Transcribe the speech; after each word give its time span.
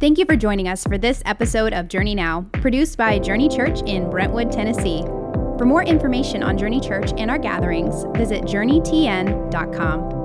Thank 0.00 0.16
you 0.16 0.26
for 0.26 0.36
joining 0.36 0.68
us 0.68 0.84
for 0.84 0.96
this 0.96 1.24
episode 1.26 1.72
of 1.72 1.88
Journey 1.88 2.14
Now, 2.14 2.42
produced 2.52 2.96
by 2.96 3.18
Journey 3.18 3.48
Church 3.48 3.80
in 3.82 4.08
Brentwood, 4.08 4.52
Tennessee. 4.52 5.02
For 5.58 5.64
more 5.66 5.82
information 5.82 6.40
on 6.44 6.56
Journey 6.56 6.78
Church 6.78 7.10
and 7.18 7.28
our 7.32 7.38
gatherings, 7.38 8.04
visit 8.16 8.44
journeytn.com. 8.44 10.18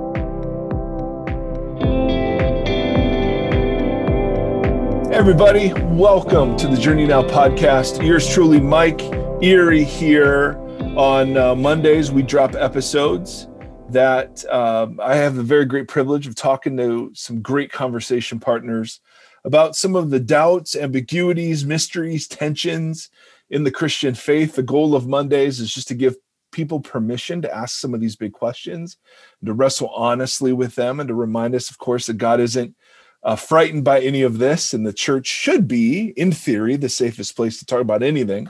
everybody, 5.12 5.72
welcome 5.94 6.56
to 6.56 6.68
the 6.68 6.76
Journey 6.76 7.06
Now 7.06 7.22
podcast. 7.22 8.04
Yours 8.04 8.28
truly, 8.28 8.60
Mike 8.60 9.00
Erre 9.42 9.84
here. 9.84 10.56
On 10.96 11.36
uh, 11.36 11.54
Mondays, 11.56 12.12
we 12.12 12.22
drop 12.22 12.54
episodes 12.54 13.48
that 13.90 14.44
um, 14.46 15.00
I 15.02 15.16
have 15.16 15.34
the 15.34 15.42
very 15.42 15.64
great 15.64 15.88
privilege 15.88 16.28
of 16.28 16.36
talking 16.36 16.76
to 16.76 17.10
some 17.14 17.42
great 17.42 17.72
conversation 17.72 18.38
partners 18.38 19.00
about 19.44 19.76
some 19.76 19.94
of 19.94 20.10
the 20.10 20.20
doubts, 20.20 20.74
ambiguities, 20.74 21.64
mysteries, 21.64 22.26
tensions 22.26 23.10
in 23.50 23.64
the 23.64 23.70
Christian 23.70 24.14
faith. 24.14 24.54
The 24.54 24.62
goal 24.62 24.94
of 24.94 25.06
Mondays 25.06 25.60
is 25.60 25.72
just 25.72 25.88
to 25.88 25.94
give 25.94 26.16
people 26.50 26.80
permission 26.80 27.42
to 27.42 27.54
ask 27.54 27.78
some 27.78 27.94
of 27.94 28.00
these 28.00 28.16
big 28.16 28.32
questions, 28.32 28.96
to 29.44 29.52
wrestle 29.52 29.88
honestly 29.88 30.52
with 30.52 30.74
them, 30.76 31.00
and 31.00 31.08
to 31.08 31.14
remind 31.14 31.54
us, 31.54 31.68
of 31.68 31.78
course, 31.78 32.06
that 32.06 32.16
God 32.16 32.40
isn't 32.40 32.74
uh, 33.22 33.36
frightened 33.36 33.84
by 33.84 34.00
any 34.00 34.22
of 34.22 34.38
this, 34.38 34.72
and 34.72 34.86
the 34.86 34.92
church 34.92 35.26
should 35.26 35.66
be, 35.66 36.14
in 36.16 36.30
theory, 36.30 36.76
the 36.76 36.88
safest 36.88 37.36
place 37.36 37.58
to 37.58 37.66
talk 37.66 37.80
about 37.80 38.02
anything. 38.02 38.48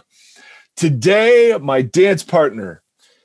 Today, 0.76 1.56
my 1.60 1.82
dance 1.82 2.22
partner 2.22 2.82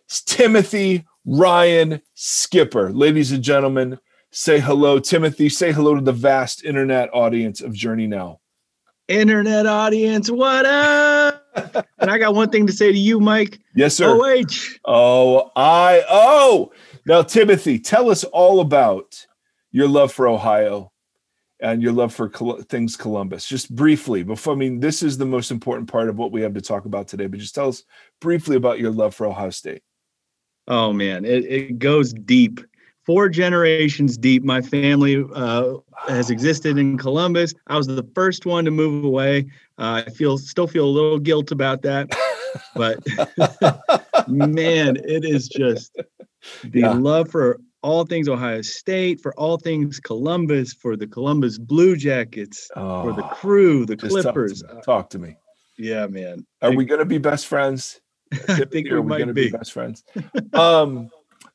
is 0.09 0.21
Timothy 0.21 1.05
Ryan 1.25 2.01
Skipper. 2.13 2.91
Ladies 2.91 3.31
and 3.31 3.43
gentlemen, 3.43 3.99
say 4.31 4.59
hello, 4.59 4.99
Timothy. 4.99 5.49
Say 5.49 5.71
hello 5.71 5.95
to 5.95 6.01
the 6.01 6.11
vast 6.11 6.63
internet 6.63 7.09
audience 7.13 7.61
of 7.61 7.73
Journey 7.73 8.07
Now. 8.07 8.39
Internet 9.07 9.65
audience, 9.65 10.29
what 10.29 10.65
up? 10.65 11.45
and 11.97 12.11
I 12.11 12.19
got 12.19 12.35
one 12.35 12.49
thing 12.49 12.67
to 12.67 12.73
say 12.73 12.91
to 12.91 12.97
you, 12.97 13.19
Mike. 13.19 13.59
Yes, 13.75 13.95
sir. 13.95 14.15
OH. 14.15 14.77
Oh, 14.85 15.51
I 15.55 16.03
oh. 16.07 16.71
Now, 17.05 17.23
Timothy, 17.23 17.79
tell 17.79 18.11
us 18.11 18.23
all 18.23 18.59
about 18.59 19.25
your 19.71 19.87
love 19.87 20.13
for 20.13 20.27
Ohio 20.27 20.91
and 21.59 21.81
your 21.81 21.91
love 21.91 22.13
for 22.13 22.29
Col- 22.29 22.61
things 22.61 22.95
Columbus. 22.95 23.47
Just 23.47 23.75
briefly, 23.75 24.21
before 24.21 24.53
I 24.53 24.57
mean, 24.57 24.79
this 24.79 25.01
is 25.01 25.17
the 25.17 25.25
most 25.25 25.49
important 25.49 25.89
part 25.89 26.09
of 26.09 26.17
what 26.17 26.31
we 26.31 26.41
have 26.41 26.53
to 26.53 26.61
talk 26.61 26.85
about 26.85 27.07
today. 27.07 27.25
But 27.25 27.39
just 27.39 27.55
tell 27.55 27.69
us 27.69 27.83
briefly 28.21 28.57
about 28.57 28.79
your 28.79 28.91
love 28.91 29.15
for 29.15 29.25
Ohio 29.25 29.49
State. 29.49 29.81
Oh 30.67 30.93
man, 30.93 31.25
it, 31.25 31.45
it 31.45 31.79
goes 31.79 32.13
deep 32.13 32.59
four 33.09 33.27
generations 33.27 34.19
deep. 34.19 34.43
My 34.43 34.61
family 34.61 35.25
uh, 35.33 35.77
has 36.07 36.29
existed 36.29 36.77
in 36.77 36.95
Columbus. 36.95 37.55
I 37.65 37.75
was 37.75 37.87
the 37.87 38.07
first 38.13 38.45
one 38.45 38.65
to 38.65 38.71
move 38.71 39.03
away. 39.03 39.47
Uh, 39.79 40.03
I 40.05 40.11
feel 40.11 40.37
still 40.37 40.67
feel 40.67 40.85
a 40.85 40.93
little 40.93 41.17
guilt 41.17 41.51
about 41.51 41.81
that, 41.81 42.15
but 42.75 42.99
man, 44.27 44.97
it 44.97 45.25
is 45.25 45.47
just 45.47 45.95
the 46.63 46.81
yeah. 46.81 46.91
love 46.91 47.31
for 47.31 47.59
all 47.81 48.05
things 48.05 48.29
Ohio 48.29 48.61
State, 48.61 49.21
for 49.21 49.33
all 49.39 49.57
things 49.57 49.99
Columbus, 49.99 50.75
for 50.75 50.95
the 50.95 51.07
Columbus 51.07 51.57
Blue 51.57 51.95
Jackets, 51.95 52.69
oh, 52.75 53.05
for 53.05 53.13
the 53.13 53.27
crew, 53.29 53.87
the 53.87 53.97
Clippers. 53.97 54.61
Talk 54.61 54.75
to, 54.75 54.81
talk 54.81 55.09
to 55.09 55.17
me. 55.17 55.35
Yeah, 55.79 56.05
man. 56.05 56.45
Are 56.61 56.75
we 56.75 56.85
going 56.85 56.99
to 56.99 57.05
be 57.05 57.17
best 57.17 57.47
friends? 57.47 58.01
I 58.47 58.65
think 58.65 58.91
we, 58.91 58.99
we 58.99 59.01
might 59.01 59.25
be. 59.33 59.45
be 59.45 59.49
best 59.49 59.71
friends. 59.71 60.03
Um, 60.53 61.09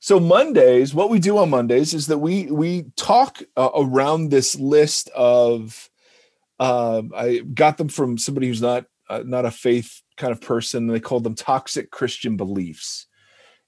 so 0.04 0.20
Mondays, 0.20 0.92
what 0.92 1.08
we 1.08 1.18
do 1.18 1.38
on 1.38 1.48
Mondays 1.48 1.94
is 1.94 2.08
that 2.08 2.18
we 2.18 2.44
we 2.52 2.82
talk 2.94 3.42
uh, 3.56 3.70
around 3.74 4.28
this 4.28 4.54
list 4.54 5.08
of. 5.16 5.88
Uh, 6.60 7.04
I 7.16 7.38
got 7.38 7.78
them 7.78 7.88
from 7.88 8.18
somebody 8.18 8.48
who's 8.48 8.60
not 8.60 8.84
uh, 9.08 9.22
not 9.24 9.46
a 9.46 9.50
faith 9.50 10.02
kind 10.18 10.30
of 10.30 10.42
person. 10.42 10.88
They 10.88 11.00
call 11.00 11.20
them 11.20 11.34
toxic 11.34 11.90
Christian 11.90 12.36
beliefs. 12.36 13.06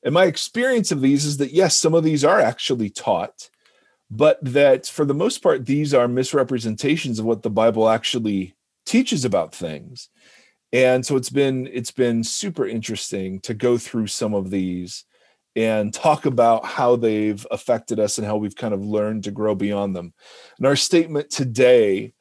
And 0.03 0.13
my 0.13 0.25
experience 0.25 0.93
of 0.93 1.01
these 1.01 1.25
is 1.25 1.39
that 1.39 1.53
yes, 1.53 1.75
some 1.75 1.95
of 1.95 2.05
these 2.05 2.23
are 2.23 2.39
actually 2.39 2.91
taught, 2.91 3.49
but 4.11 4.39
that 4.43 4.87
for 4.87 5.07
the 5.07 5.15
most 5.15 5.39
part, 5.39 5.65
these 5.65 5.95
are 5.95 6.07
misrepresentations 6.07 7.19
of 7.19 7.25
what 7.25 7.45
the 7.45 7.51
Bible 7.51 7.89
actually 7.89 8.55
teaches 8.85 9.25
about 9.25 9.55
things. 9.55 10.11
And 10.71 11.07
so 11.07 11.17
it's 11.17 11.31
been 11.31 11.67
it's 11.73 11.93
been 11.93 12.23
super 12.23 12.67
interesting 12.67 13.41
to 13.41 13.55
go 13.55 13.79
through 13.79 14.09
some 14.09 14.35
of 14.35 14.51
these 14.51 15.06
and 15.57 15.93
talk 15.93 16.27
about 16.27 16.67
how 16.67 16.97
they've 16.97 17.45
affected 17.51 17.99
us 17.99 18.19
and 18.19 18.27
how 18.27 18.37
we've 18.37 18.55
kind 18.55 18.75
of 18.75 18.85
learned 18.85 19.25
to 19.25 19.31
grow 19.31 19.55
beyond 19.55 19.97
them. 19.97 20.13
And 20.59 20.67
our 20.67 20.77
statement 20.77 21.31
today 21.31 22.13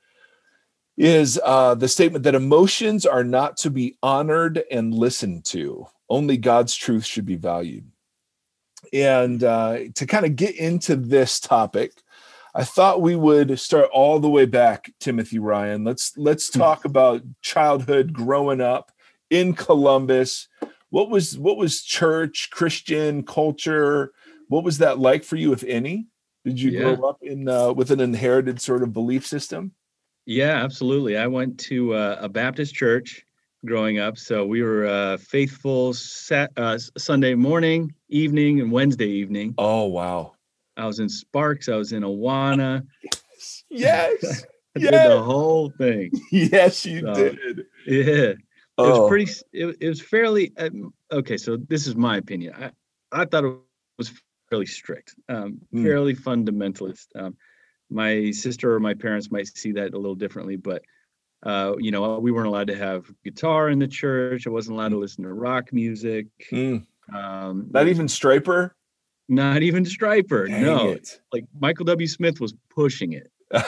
is 0.98 1.40
uh, 1.44 1.76
the 1.76 1.90
statement 1.90 2.24
that 2.24 2.34
emotions 2.34 3.06
are 3.06 3.26
not 3.26 3.58
to 3.58 3.70
be 3.70 3.98
honored 4.02 4.64
and 4.72 4.94
listened 4.94 5.44
to. 5.46 5.86
Only 6.10 6.38
God's 6.38 6.74
truth 6.74 7.04
should 7.04 7.26
be 7.26 7.36
valued. 7.36 7.92
And 8.94 9.44
uh, 9.44 9.80
to 9.96 10.06
kind 10.06 10.26
of 10.26 10.38
get 10.38 10.56
into 10.56 10.96
this 10.96 11.42
topic, 11.42 11.92
I 12.54 12.64
thought 12.64 13.02
we 13.02 13.18
would 13.18 13.60
start 13.60 13.90
all 13.92 14.20
the 14.22 14.30
way 14.30 14.46
back, 14.46 14.90
Timothy 15.02 15.40
Ryan. 15.40 15.84
Let's 15.84 16.18
let's 16.18 16.54
hmm. 16.54 16.60
talk 16.60 16.86
about 16.86 17.24
childhood, 17.42 18.14
growing 18.14 18.62
up 18.62 18.94
in 19.30 19.54
Columbus 19.54 20.48
what 20.96 21.10
was 21.10 21.38
what 21.38 21.58
was 21.58 21.84
church 21.84 22.50
christian 22.52 23.22
culture 23.24 24.14
what 24.48 24.64
was 24.64 24.78
that 24.80 25.00
like 25.00 25.24
for 25.24 25.36
you 25.36 25.54
if 25.54 25.64
any? 25.64 26.08
Did 26.44 26.60
you 26.60 26.72
yeah. 26.72 26.96
grow 26.96 27.10
up 27.10 27.18
in 27.22 27.50
uh, 27.50 27.74
with 27.74 27.92
an 27.92 28.00
inherited 28.00 28.62
sort 28.62 28.84
of 28.84 28.94
belief 28.94 29.26
system? 29.26 29.72
Yeah 30.26 30.64
absolutely. 30.64 31.18
I 31.18 31.28
went 31.28 31.60
to 31.62 31.94
uh, 31.94 32.18
a 32.20 32.30
baptist 32.30 32.76
church 32.76 33.26
growing 33.66 33.98
up 33.98 34.18
so 34.18 34.46
we 34.46 34.62
were 34.62 34.86
uh, 34.86 35.18
faithful 35.18 35.94
sat, 35.94 36.52
uh, 36.56 36.78
sunday 36.98 37.34
morning 37.34 37.94
evening 38.10 38.62
and 38.62 38.72
wednesday 38.72 39.10
evening. 39.10 39.56
Oh 39.58 39.86
wow. 39.86 40.34
I 40.78 40.86
was 40.86 41.00
in 41.00 41.10
sparks 41.10 41.70
i 41.70 41.76
was 41.76 41.92
in 41.92 42.04
awana. 42.04 42.86
Yes! 43.02 43.64
Yes 43.70 44.46
I 44.78 44.80
yes. 44.80 44.92
did 44.92 45.12
the 45.12 45.24
whole 45.24 45.72
thing. 45.72 46.12
Yes 46.32 46.86
you 46.86 47.02
so, 47.02 47.14
did. 47.14 47.66
yeah 47.88 48.34
it 48.78 48.82
was 48.82 49.00
oh. 49.00 49.08
pretty. 49.08 49.32
It, 49.54 49.78
it 49.80 49.90
was 49.90 50.02
fairly 50.02 50.52
um, 50.58 50.94
okay. 51.12 51.38
So 51.38 51.58
this 51.58 51.88
is 51.88 51.96
my 51.96 52.18
opinion. 52.18 52.54
I 52.56 52.72
I 53.12 53.26
thought 53.26 53.46
it 53.46 53.56
was 53.98 54.12
fairly 54.50 54.66
strict, 54.66 55.16
um, 55.30 55.60
mm. 55.74 55.84
fairly 55.84 56.16
fundamentalist. 56.16 57.08
Um, 57.16 57.36
my 57.90 58.32
sister 58.32 58.74
or 58.74 58.80
my 58.80 58.94
parents 58.94 59.32
might 59.32 59.48
see 59.48 59.72
that 59.74 59.94
a 59.94 59.98
little 59.98 60.16
differently, 60.16 60.58
but 60.58 60.82
uh, 61.44 61.76
you 61.78 61.92
know, 61.92 62.20
we 62.20 62.32
weren't 62.32 62.48
allowed 62.48 62.68
to 62.68 62.76
have 62.76 63.06
guitar 63.24 63.70
in 63.70 63.80
the 63.80 63.88
church. 63.88 64.48
I 64.48 64.50
wasn't 64.50 64.78
allowed 64.78 64.90
to 64.90 64.96
hmm. 64.96 65.02
listen 65.02 65.24
to 65.24 65.34
rock 65.34 65.72
music. 65.72 66.28
Mm. 66.52 66.86
Um, 67.14 67.68
not 67.72 67.88
even 67.88 68.08
Stryper. 68.08 68.72
Not 69.30 69.62
even 69.64 69.86
Stryper. 69.86 70.48
Dang 70.48 70.62
no, 70.62 70.90
it. 70.90 71.22
like 71.32 71.46
Michael 71.60 71.86
W. 71.86 72.08
Smith 72.08 72.40
was 72.40 72.54
pushing 72.70 73.14
it. 73.14 73.32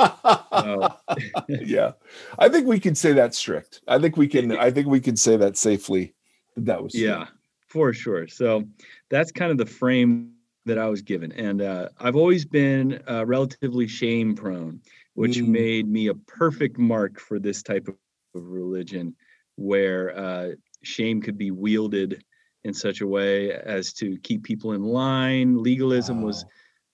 yeah, 1.48 1.92
I 2.38 2.48
think 2.48 2.66
we 2.66 2.80
can 2.80 2.94
say 2.94 3.12
that 3.12 3.34
strict. 3.34 3.80
I 3.88 3.98
think 3.98 4.16
we 4.16 4.28
can. 4.28 4.56
I 4.56 4.70
think 4.70 4.86
we 4.86 5.00
can 5.00 5.16
say 5.16 5.36
that 5.36 5.56
safely. 5.56 6.14
That 6.56 6.82
was 6.82 6.94
yeah, 6.94 7.26
for 7.68 7.92
sure. 7.92 8.26
So 8.28 8.64
that's 9.10 9.32
kind 9.32 9.50
of 9.50 9.58
the 9.58 9.66
frame 9.66 10.32
that 10.66 10.78
I 10.78 10.86
was 10.86 11.02
given, 11.02 11.32
and 11.32 11.62
uh, 11.62 11.88
I've 11.98 12.16
always 12.16 12.44
been 12.44 13.02
uh, 13.08 13.26
relatively 13.26 13.86
shame 13.86 14.34
prone, 14.34 14.80
which 15.14 15.38
mm. 15.38 15.48
made 15.48 15.88
me 15.88 16.08
a 16.08 16.14
perfect 16.14 16.78
mark 16.78 17.18
for 17.20 17.38
this 17.38 17.62
type 17.62 17.88
of 17.88 17.96
religion, 18.34 19.14
where 19.56 20.16
uh, 20.16 20.48
shame 20.82 21.20
could 21.20 21.36
be 21.36 21.50
wielded 21.50 22.24
in 22.64 22.74
such 22.74 23.00
a 23.00 23.06
way 23.06 23.52
as 23.52 23.92
to 23.94 24.18
keep 24.18 24.42
people 24.42 24.72
in 24.72 24.82
line. 24.82 25.62
Legalism 25.62 26.20
wow. 26.20 26.26
was 26.26 26.44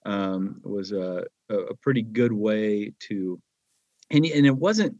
um, 0.05 0.61
was 0.63 0.93
a, 1.49 1.55
a 1.55 1.75
pretty 1.75 2.01
good 2.01 2.31
way 2.31 2.93
to, 3.07 3.39
and 4.09 4.25
and 4.25 4.45
it 4.45 4.55
wasn't, 4.55 4.95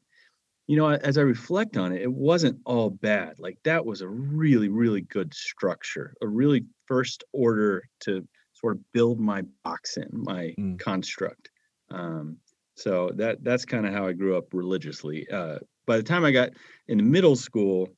you 0.67 0.77
know, 0.77 0.89
as 0.89 1.17
I 1.17 1.21
reflect 1.21 1.77
on 1.77 1.91
it, 1.91 2.01
it 2.01 2.11
wasn't 2.11 2.59
all 2.65 2.89
bad. 2.89 3.39
Like 3.39 3.57
that 3.63 3.85
was 3.85 4.01
a 4.01 4.07
really 4.07 4.69
really 4.69 5.01
good 5.01 5.33
structure, 5.33 6.13
a 6.21 6.27
really 6.27 6.65
first 6.85 7.23
order 7.33 7.83
to 8.01 8.27
sort 8.53 8.75
of 8.75 8.91
build 8.91 9.19
my 9.19 9.43
box 9.63 9.97
in 9.97 10.09
my 10.11 10.53
mm. 10.59 10.79
construct. 10.79 11.49
Um, 11.91 12.37
so 12.75 13.11
that 13.15 13.43
that's 13.43 13.65
kind 13.65 13.85
of 13.85 13.93
how 13.93 14.07
I 14.07 14.13
grew 14.13 14.37
up 14.37 14.53
religiously. 14.53 15.27
Uh, 15.29 15.59
by 15.85 15.97
the 15.97 16.03
time 16.03 16.25
I 16.25 16.31
got 16.31 16.49
into 16.87 17.03
middle 17.03 17.35
school, 17.35 17.89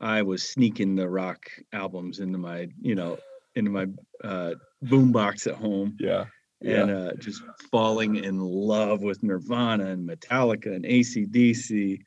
I 0.00 0.22
was 0.22 0.42
sneaking 0.42 0.96
the 0.96 1.08
rock 1.08 1.50
albums 1.72 2.20
into 2.20 2.38
my, 2.38 2.68
you 2.80 2.94
know, 2.94 3.18
into 3.54 3.70
my 3.70 3.86
uh, 4.24 4.54
boombox 4.84 5.46
at 5.46 5.54
home. 5.54 5.96
Yeah. 6.00 6.26
And 6.62 6.90
yeah. 6.90 6.96
uh, 6.96 7.12
just 7.14 7.42
falling 7.70 8.16
in 8.16 8.38
love 8.40 9.02
with 9.02 9.22
Nirvana 9.22 9.86
and 9.86 10.08
Metallica 10.08 10.74
and 10.74 10.84
ACDC. 10.84 12.00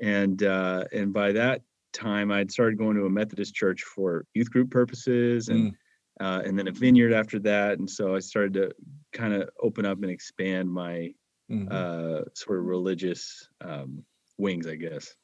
And 0.00 0.42
uh, 0.42 0.84
and 0.92 1.12
by 1.12 1.32
that 1.32 1.62
time, 1.92 2.32
I'd 2.32 2.50
started 2.50 2.78
going 2.78 2.96
to 2.96 3.04
a 3.04 3.10
Methodist 3.10 3.54
church 3.54 3.82
for 3.82 4.24
youth 4.34 4.50
group 4.50 4.70
purposes 4.70 5.48
and 5.48 5.72
mm. 5.72 5.74
uh, 6.20 6.42
and 6.44 6.58
then 6.58 6.68
a 6.68 6.72
vineyard 6.72 7.12
after 7.12 7.38
that. 7.40 7.78
And 7.78 7.88
so 7.88 8.14
I 8.14 8.20
started 8.20 8.54
to 8.54 8.72
kind 9.12 9.34
of 9.34 9.50
open 9.60 9.84
up 9.84 9.98
and 10.02 10.10
expand 10.10 10.70
my 10.70 11.12
mm-hmm. 11.50 11.68
uh, 11.70 12.22
sort 12.34 12.58
of 12.58 12.64
religious 12.64 13.48
um, 13.60 14.02
wings, 14.38 14.66
I 14.66 14.76
guess. 14.76 15.14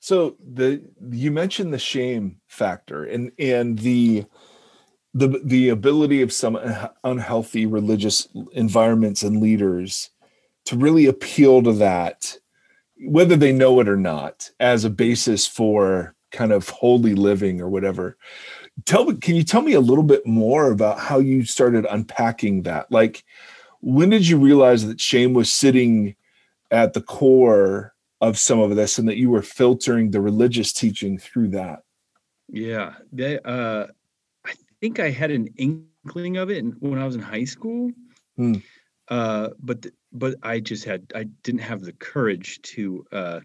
So 0.00 0.36
the 0.52 0.82
you 1.10 1.30
mentioned 1.30 1.72
the 1.72 1.78
shame 1.78 2.40
factor 2.48 3.04
and 3.04 3.32
and 3.38 3.78
the 3.78 4.24
the 5.14 5.40
the 5.44 5.68
ability 5.68 6.22
of 6.22 6.32
some 6.32 6.58
unhealthy 7.04 7.66
religious 7.66 8.28
environments 8.52 9.22
and 9.22 9.40
leaders 9.40 10.10
to 10.64 10.76
really 10.76 11.06
appeal 11.06 11.62
to 11.62 11.72
that 11.72 12.36
whether 13.04 13.36
they 13.36 13.52
know 13.52 13.80
it 13.80 13.88
or 13.88 13.96
not 13.96 14.50
as 14.60 14.84
a 14.84 14.90
basis 14.90 15.46
for 15.46 16.14
kind 16.30 16.52
of 16.52 16.68
holy 16.68 17.14
living 17.14 17.60
or 17.60 17.68
whatever. 17.68 18.16
Tell 18.84 19.12
can 19.14 19.34
you 19.34 19.44
tell 19.44 19.62
me 19.62 19.74
a 19.74 19.80
little 19.80 20.04
bit 20.04 20.26
more 20.26 20.70
about 20.70 20.98
how 20.98 21.18
you 21.18 21.44
started 21.44 21.86
unpacking 21.90 22.62
that? 22.62 22.90
Like 22.90 23.24
when 23.80 24.10
did 24.10 24.26
you 24.26 24.38
realize 24.38 24.86
that 24.86 25.00
shame 25.00 25.34
was 25.34 25.52
sitting 25.52 26.14
at 26.70 26.94
the 26.94 27.02
core 27.02 27.92
of 28.20 28.38
some 28.38 28.60
of 28.60 28.76
this 28.76 28.98
and 28.98 29.08
that 29.08 29.16
you 29.16 29.28
were 29.28 29.42
filtering 29.42 30.10
the 30.10 30.20
religious 30.20 30.72
teaching 30.72 31.18
through 31.18 31.48
that? 31.48 31.82
Yeah 32.48 32.94
they 33.12 33.40
uh 33.40 33.88
think 34.82 34.98
i 34.98 35.08
had 35.08 35.30
an 35.30 35.46
inkling 35.56 36.36
of 36.36 36.50
it 36.50 36.64
when 36.80 36.98
i 36.98 37.06
was 37.06 37.14
in 37.14 37.22
high 37.22 37.44
school 37.44 37.90
hmm. 38.36 38.54
uh 39.08 39.48
but 39.60 39.86
but 40.12 40.34
i 40.42 40.58
just 40.58 40.84
had 40.84 41.10
i 41.14 41.22
didn't 41.44 41.60
have 41.60 41.82
the 41.82 41.92
courage 41.92 42.60
to 42.62 43.06
uh 43.12 43.38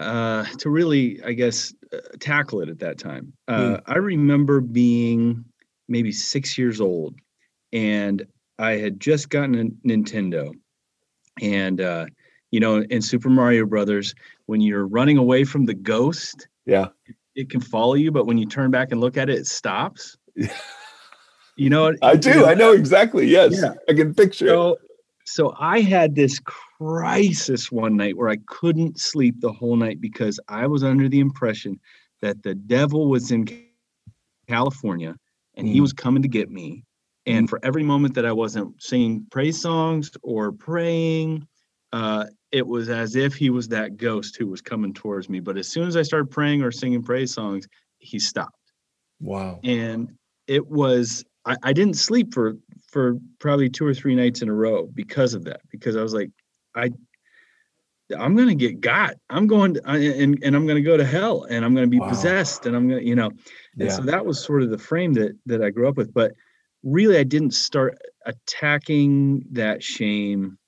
uh 0.00 0.44
to 0.58 0.68
really 0.68 1.22
i 1.22 1.32
guess 1.32 1.72
uh, 1.92 1.98
tackle 2.18 2.60
it 2.60 2.68
at 2.68 2.80
that 2.80 2.98
time 2.98 3.32
uh 3.46 3.76
hmm. 3.76 3.92
i 3.92 3.96
remember 3.96 4.60
being 4.60 5.44
maybe 5.88 6.10
six 6.10 6.58
years 6.58 6.80
old 6.80 7.14
and 7.72 8.26
i 8.58 8.72
had 8.72 8.98
just 8.98 9.30
gotten 9.30 9.54
a 9.54 9.88
nintendo 9.88 10.52
and 11.40 11.80
uh 11.80 12.04
you 12.50 12.58
know 12.58 12.82
in 12.90 13.00
super 13.00 13.30
mario 13.30 13.64
brothers 13.64 14.12
when 14.46 14.60
you're 14.60 14.88
running 14.88 15.18
away 15.18 15.44
from 15.44 15.66
the 15.66 15.74
ghost 15.74 16.48
yeah 16.66 16.88
it 17.38 17.48
can 17.48 17.60
follow 17.60 17.94
you 17.94 18.10
but 18.10 18.26
when 18.26 18.36
you 18.36 18.44
turn 18.44 18.70
back 18.70 18.90
and 18.90 19.00
look 19.00 19.16
at 19.16 19.30
it 19.30 19.38
it 19.38 19.46
stops. 19.46 20.16
You 21.60 21.70
know 21.70 21.92
i 22.02 22.14
do. 22.14 22.30
You 22.30 22.36
know, 22.36 22.46
i 22.46 22.54
know 22.54 22.72
exactly. 22.72 23.26
Yes. 23.26 23.60
Yeah. 23.60 23.74
i 23.88 23.92
can 23.92 24.14
picture 24.14 24.46
so, 24.46 24.72
it. 24.74 24.78
So 25.24 25.54
i 25.58 25.80
had 25.80 26.14
this 26.14 26.38
crisis 26.38 27.72
one 27.72 27.96
night 27.96 28.16
where 28.16 28.28
i 28.28 28.36
couldn't 28.46 29.00
sleep 29.00 29.40
the 29.40 29.52
whole 29.52 29.74
night 29.74 30.00
because 30.00 30.38
i 30.46 30.68
was 30.68 30.84
under 30.84 31.08
the 31.08 31.18
impression 31.18 31.80
that 32.22 32.44
the 32.44 32.54
devil 32.54 33.08
was 33.08 33.32
in 33.32 33.44
california 34.46 35.16
and 35.56 35.66
he 35.66 35.80
was 35.80 35.92
coming 35.92 36.22
to 36.22 36.28
get 36.28 36.48
me. 36.48 36.84
And 37.26 37.48
mm. 37.48 37.50
for 37.50 37.58
every 37.64 37.82
moment 37.82 38.14
that 38.14 38.24
i 38.24 38.30
wasn't 38.30 38.80
singing 38.80 39.26
praise 39.32 39.60
songs 39.60 40.12
or 40.22 40.52
praying 40.52 41.44
uh, 41.92 42.26
it 42.52 42.66
was 42.66 42.88
as 42.88 43.16
if 43.16 43.34
he 43.34 43.50
was 43.50 43.68
that 43.68 43.96
ghost 43.96 44.36
who 44.36 44.46
was 44.46 44.60
coming 44.60 44.92
towards 44.94 45.28
me. 45.28 45.40
But 45.40 45.56
as 45.58 45.68
soon 45.68 45.86
as 45.86 45.96
I 45.96 46.02
started 46.02 46.30
praying 46.30 46.62
or 46.62 46.70
singing 46.70 47.02
praise 47.02 47.32
songs, 47.32 47.68
he 47.98 48.18
stopped. 48.18 48.54
Wow. 49.20 49.60
And 49.64 50.14
it 50.46 50.66
was 50.66 51.24
I, 51.44 51.56
I 51.62 51.72
didn't 51.72 51.94
sleep 51.94 52.32
for 52.32 52.56
for 52.90 53.16
probably 53.38 53.68
two 53.68 53.86
or 53.86 53.94
three 53.94 54.14
nights 54.14 54.42
in 54.42 54.48
a 54.48 54.54
row 54.54 54.86
because 54.86 55.34
of 55.34 55.44
that. 55.44 55.60
Because 55.70 55.96
I 55.96 56.02
was 56.02 56.14
like, 56.14 56.30
I 56.74 56.90
I'm 58.16 58.36
gonna 58.36 58.54
get 58.54 58.80
got. 58.80 59.16
I'm 59.28 59.46
going 59.46 59.74
to, 59.74 59.86
and 59.86 60.38
and 60.42 60.56
I'm 60.56 60.66
gonna 60.66 60.80
go 60.80 60.96
to 60.96 61.04
hell, 61.04 61.44
and 61.44 61.64
I'm 61.64 61.74
gonna 61.74 61.86
be 61.86 62.00
wow. 62.00 62.08
possessed, 62.08 62.64
and 62.64 62.74
I'm 62.74 62.88
gonna, 62.88 63.02
you 63.02 63.14
know. 63.14 63.26
And 63.26 63.88
yeah. 63.88 63.90
so 63.90 64.02
that 64.02 64.24
was 64.24 64.42
sort 64.42 64.62
of 64.62 64.70
the 64.70 64.78
frame 64.78 65.12
that 65.14 65.36
that 65.46 65.62
I 65.62 65.70
grew 65.70 65.88
up 65.88 65.96
with. 65.96 66.14
But 66.14 66.32
really, 66.82 67.18
I 67.18 67.24
didn't 67.24 67.52
start 67.52 67.98
attacking 68.24 69.44
that 69.52 69.82
shame 69.82 70.58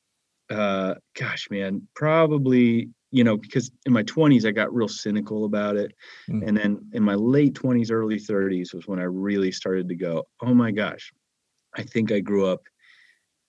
uh, 0.50 0.94
gosh, 1.14 1.48
man, 1.50 1.86
probably, 1.94 2.90
you 3.10 3.24
know, 3.24 3.36
because 3.36 3.70
in 3.86 3.92
my 3.92 4.02
20s, 4.02 4.44
I 4.44 4.50
got 4.50 4.74
real 4.74 4.88
cynical 4.88 5.44
about 5.44 5.76
it. 5.76 5.92
Mm. 6.28 6.46
And 6.46 6.56
then 6.56 6.90
in 6.92 7.02
my 7.02 7.14
late 7.14 7.54
20s, 7.54 7.90
early 7.90 8.18
30s 8.18 8.74
was 8.74 8.86
when 8.86 8.98
I 8.98 9.04
really 9.04 9.52
started 9.52 9.88
to 9.88 9.94
go, 9.94 10.24
oh 10.42 10.54
my 10.54 10.70
gosh, 10.70 11.12
I 11.76 11.82
think 11.82 12.12
I 12.12 12.20
grew 12.20 12.46
up 12.46 12.62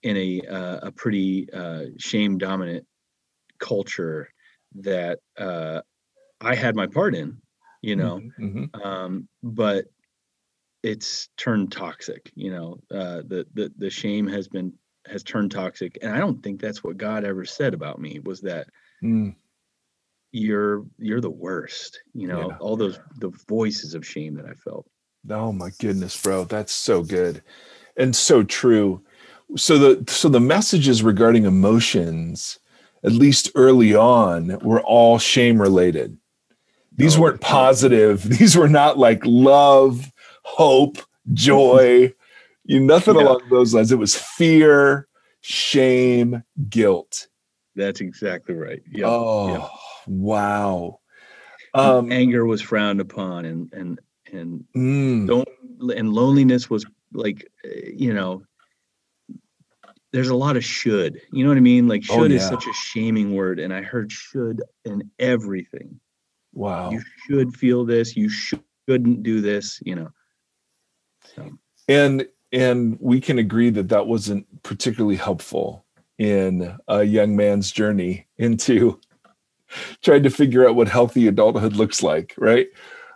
in 0.03 0.17
a, 0.17 0.41
uh, 0.41 0.79
a 0.83 0.91
pretty 0.91 1.47
uh, 1.51 1.85
shame 1.97 2.37
dominant 2.37 2.85
culture 3.59 4.29
that 4.75 5.19
uh, 5.37 5.81
I 6.39 6.55
had 6.55 6.75
my 6.75 6.87
part 6.87 7.15
in, 7.15 7.37
you 7.81 7.95
know, 7.95 8.19
mm-hmm. 8.39 8.59
mm-hmm. 8.59 8.81
um, 8.81 9.27
but 9.43 9.85
it's 10.83 11.29
turned 11.37 11.71
toxic, 11.71 12.31
you 12.35 12.51
know, 12.51 12.79
uh, 12.91 13.21
the, 13.27 13.45
the, 13.53 13.71
the 13.77 13.89
shame 13.89 14.27
has 14.27 14.47
been 14.47 14.73
has 15.07 15.23
turned 15.23 15.51
toxic 15.51 15.97
and 16.01 16.13
i 16.13 16.19
don't 16.19 16.41
think 16.43 16.59
that's 16.59 16.83
what 16.83 16.97
god 16.97 17.23
ever 17.23 17.45
said 17.45 17.73
about 17.73 17.99
me 17.99 18.19
was 18.23 18.41
that 18.41 18.67
mm. 19.03 19.33
you're 20.31 20.85
you're 20.97 21.21
the 21.21 21.29
worst 21.29 22.01
you 22.13 22.27
know 22.27 22.49
yeah. 22.49 22.57
all 22.59 22.75
those 22.75 22.99
the 23.17 23.31
voices 23.47 23.93
of 23.93 24.05
shame 24.05 24.35
that 24.35 24.45
i 24.45 24.53
felt 24.53 24.85
oh 25.29 25.51
my 25.51 25.69
goodness 25.79 26.19
bro 26.21 26.43
that's 26.43 26.73
so 26.73 27.03
good 27.03 27.41
and 27.97 28.15
so 28.15 28.43
true 28.43 29.01
so 29.57 29.77
the 29.77 30.11
so 30.11 30.29
the 30.29 30.39
messages 30.39 31.03
regarding 31.03 31.45
emotions 31.45 32.59
at 33.03 33.11
least 33.11 33.49
early 33.55 33.95
on 33.95 34.57
were 34.59 34.81
all 34.81 35.17
shame 35.17 35.59
related 35.59 36.17
these 36.93 37.17
oh, 37.17 37.21
weren't 37.21 37.41
positive 37.41 38.23
these 38.37 38.55
were 38.55 38.69
not 38.69 38.97
like 38.97 39.21
love 39.25 40.11
hope 40.43 40.97
joy 41.33 42.11
you 42.63 42.79
nothing 42.79 43.15
yeah. 43.15 43.23
along 43.23 43.41
those 43.49 43.73
lines. 43.73 43.91
It 43.91 43.99
was 43.99 44.15
fear, 44.15 45.07
shame, 45.41 46.43
guilt. 46.69 47.27
That's 47.75 48.01
exactly 48.01 48.55
right. 48.55 48.81
Yep. 48.91 49.05
Oh, 49.07 49.53
yep. 49.53 49.69
wow. 50.07 50.99
Um, 51.73 52.11
anger 52.11 52.45
was 52.45 52.61
frowned 52.61 52.99
upon, 52.99 53.45
and 53.45 53.71
and 53.73 53.99
and 54.31 54.65
mm. 54.75 55.27
don't 55.27 55.47
and 55.95 56.13
loneliness 56.13 56.69
was 56.69 56.85
like 57.13 57.49
you 57.63 58.13
know. 58.13 58.43
There's 60.13 60.27
a 60.27 60.35
lot 60.35 60.57
of 60.57 60.65
should. 60.65 61.21
You 61.31 61.45
know 61.45 61.51
what 61.51 61.57
I 61.57 61.61
mean? 61.61 61.87
Like 61.87 62.03
oh, 62.09 62.15
should 62.15 62.31
oh, 62.31 62.35
yeah. 62.35 62.41
is 62.41 62.45
such 62.45 62.67
a 62.67 62.73
shaming 62.73 63.33
word, 63.33 63.61
and 63.61 63.73
I 63.73 63.81
heard 63.81 64.11
should 64.11 64.61
in 64.83 65.09
everything. 65.19 66.01
Wow. 66.53 66.91
You 66.91 67.01
should 67.25 67.55
feel 67.55 67.85
this. 67.85 68.17
You 68.17 68.27
shouldn't 68.27 69.23
do 69.23 69.39
this. 69.39 69.79
You 69.85 69.95
know. 69.95 70.09
So. 71.33 71.49
And 71.87 72.27
and 72.51 72.97
we 72.99 73.21
can 73.21 73.39
agree 73.39 73.69
that 73.69 73.89
that 73.89 74.07
wasn't 74.07 74.45
particularly 74.63 75.15
helpful 75.15 75.85
in 76.17 76.77
a 76.87 77.03
young 77.03 77.35
man's 77.35 77.71
journey 77.71 78.27
into 78.37 78.99
trying 80.01 80.23
to 80.23 80.29
figure 80.29 80.67
out 80.67 80.75
what 80.75 80.87
healthy 80.87 81.27
adulthood 81.27 81.75
looks 81.75 82.03
like 82.03 82.33
right? 82.37 82.67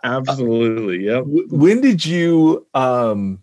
Absolutely 0.04 1.04
yeah 1.04 1.20
when 1.24 1.80
did 1.80 2.04
you 2.04 2.66
um 2.74 3.42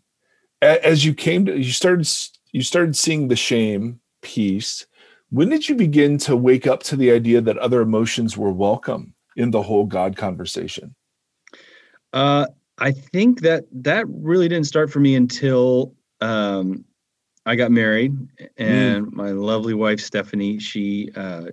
as 0.62 1.04
you 1.04 1.14
came 1.14 1.46
to 1.46 1.58
you 1.58 1.72
started 1.72 2.08
you 2.52 2.62
started 2.62 2.96
seeing 2.96 3.28
the 3.28 3.36
shame 3.36 4.00
piece 4.22 4.86
when 5.34 5.50
did 5.50 5.68
you 5.68 5.76
begin 5.76 6.20
to 6.20 6.38
wake 6.38 6.68
up 6.68 6.84
to 6.84 6.96
the 6.96 7.12
idea 7.12 7.42
that 7.42 7.58
other 7.58 7.82
emotions 7.82 8.38
were 8.38 8.52
welcome 8.52 9.16
in 9.36 9.50
the 9.50 9.64
whole 9.64 9.84
god 9.86 10.16
conversation? 10.16 10.94
Uh 12.14 12.46
I 12.84 12.92
think 12.92 13.40
that 13.42 13.64
that 13.72 14.06
really 14.10 14.50
didn't 14.50 14.68
start 14.68 14.92
for 14.92 15.00
me 15.00 15.16
until 15.16 15.96
um, 16.20 16.84
I 17.46 17.56
got 17.56 17.72
married, 17.72 18.14
and 18.58 19.08
mm. 19.08 19.14
my 19.14 19.32
lovely 19.32 19.74
wife 19.74 20.02
Stephanie 20.02 20.60
she 20.60 21.10
uh, 21.16 21.46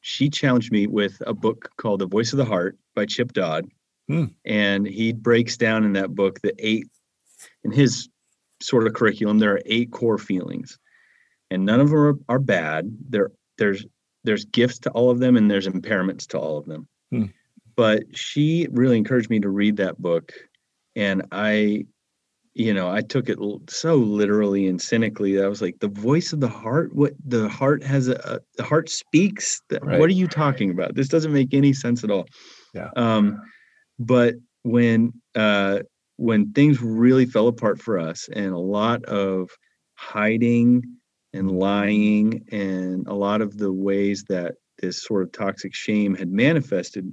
she 0.00 0.30
challenged 0.30 0.72
me 0.72 0.86
with 0.86 1.22
a 1.26 1.34
book 1.34 1.70
called 1.76 2.00
The 2.00 2.06
Voice 2.06 2.32
of 2.32 2.38
the 2.38 2.46
Heart 2.46 2.78
by 2.94 3.04
Chip 3.04 3.34
Dodd, 3.34 3.66
mm. 4.10 4.32
and 4.46 4.86
he 4.86 5.12
breaks 5.12 5.58
down 5.58 5.84
in 5.84 5.92
that 5.92 6.14
book 6.14 6.40
the 6.40 6.54
eight 6.58 6.86
in 7.62 7.70
his 7.70 8.08
sort 8.62 8.86
of 8.86 8.94
curriculum. 8.94 9.38
There 9.38 9.52
are 9.52 9.62
eight 9.66 9.90
core 9.90 10.16
feelings, 10.16 10.78
and 11.50 11.66
none 11.66 11.78
of 11.78 11.90
them 11.90 11.98
are, 11.98 12.18
are 12.30 12.38
bad. 12.38 12.90
There 13.10 13.32
there's 13.58 13.84
there's 14.24 14.46
gifts 14.46 14.78
to 14.78 14.90
all 14.92 15.10
of 15.10 15.18
them, 15.18 15.36
and 15.36 15.50
there's 15.50 15.68
impairments 15.68 16.26
to 16.28 16.38
all 16.38 16.56
of 16.56 16.64
them. 16.64 16.88
Mm 17.12 17.34
but 17.76 18.02
she 18.16 18.66
really 18.70 18.96
encouraged 18.96 19.30
me 19.30 19.40
to 19.40 19.48
read 19.48 19.76
that 19.76 20.00
book 20.00 20.32
and 20.96 21.22
i 21.32 21.84
you 22.54 22.74
know 22.74 22.90
i 22.90 23.00
took 23.00 23.28
it 23.28 23.38
so 23.68 23.96
literally 23.96 24.66
and 24.66 24.80
cynically 24.80 25.34
that 25.34 25.44
i 25.44 25.48
was 25.48 25.62
like 25.62 25.78
the 25.80 25.88
voice 25.88 26.32
of 26.32 26.40
the 26.40 26.48
heart 26.48 26.94
what 26.94 27.12
the 27.24 27.48
heart 27.48 27.82
has 27.82 28.08
a, 28.08 28.40
the 28.56 28.62
heart 28.62 28.90
speaks 28.90 29.62
right. 29.82 29.98
what 29.98 30.08
are 30.08 30.14
you 30.14 30.28
talking 30.28 30.70
about? 30.70 30.94
This 30.94 31.08
doesn't 31.08 31.32
make 31.32 31.54
any 31.54 31.72
sense 31.72 32.04
at 32.04 32.10
all. 32.10 32.26
Yeah. 32.74 32.90
Um 32.96 33.40
but 33.98 34.34
when 34.62 35.12
uh 35.34 35.80
when 36.16 36.52
things 36.52 36.80
really 36.80 37.26
fell 37.26 37.48
apart 37.48 37.80
for 37.80 37.98
us 37.98 38.28
and 38.32 38.52
a 38.52 38.58
lot 38.58 39.04
of 39.04 39.50
hiding 39.94 40.82
and 41.32 41.50
lying 41.50 42.44
and 42.52 43.06
a 43.08 43.14
lot 43.14 43.40
of 43.40 43.56
the 43.56 43.72
ways 43.72 44.24
that 44.28 44.54
this 44.78 45.02
sort 45.02 45.22
of 45.22 45.32
toxic 45.32 45.74
shame 45.74 46.14
had 46.14 46.30
manifested 46.30 47.12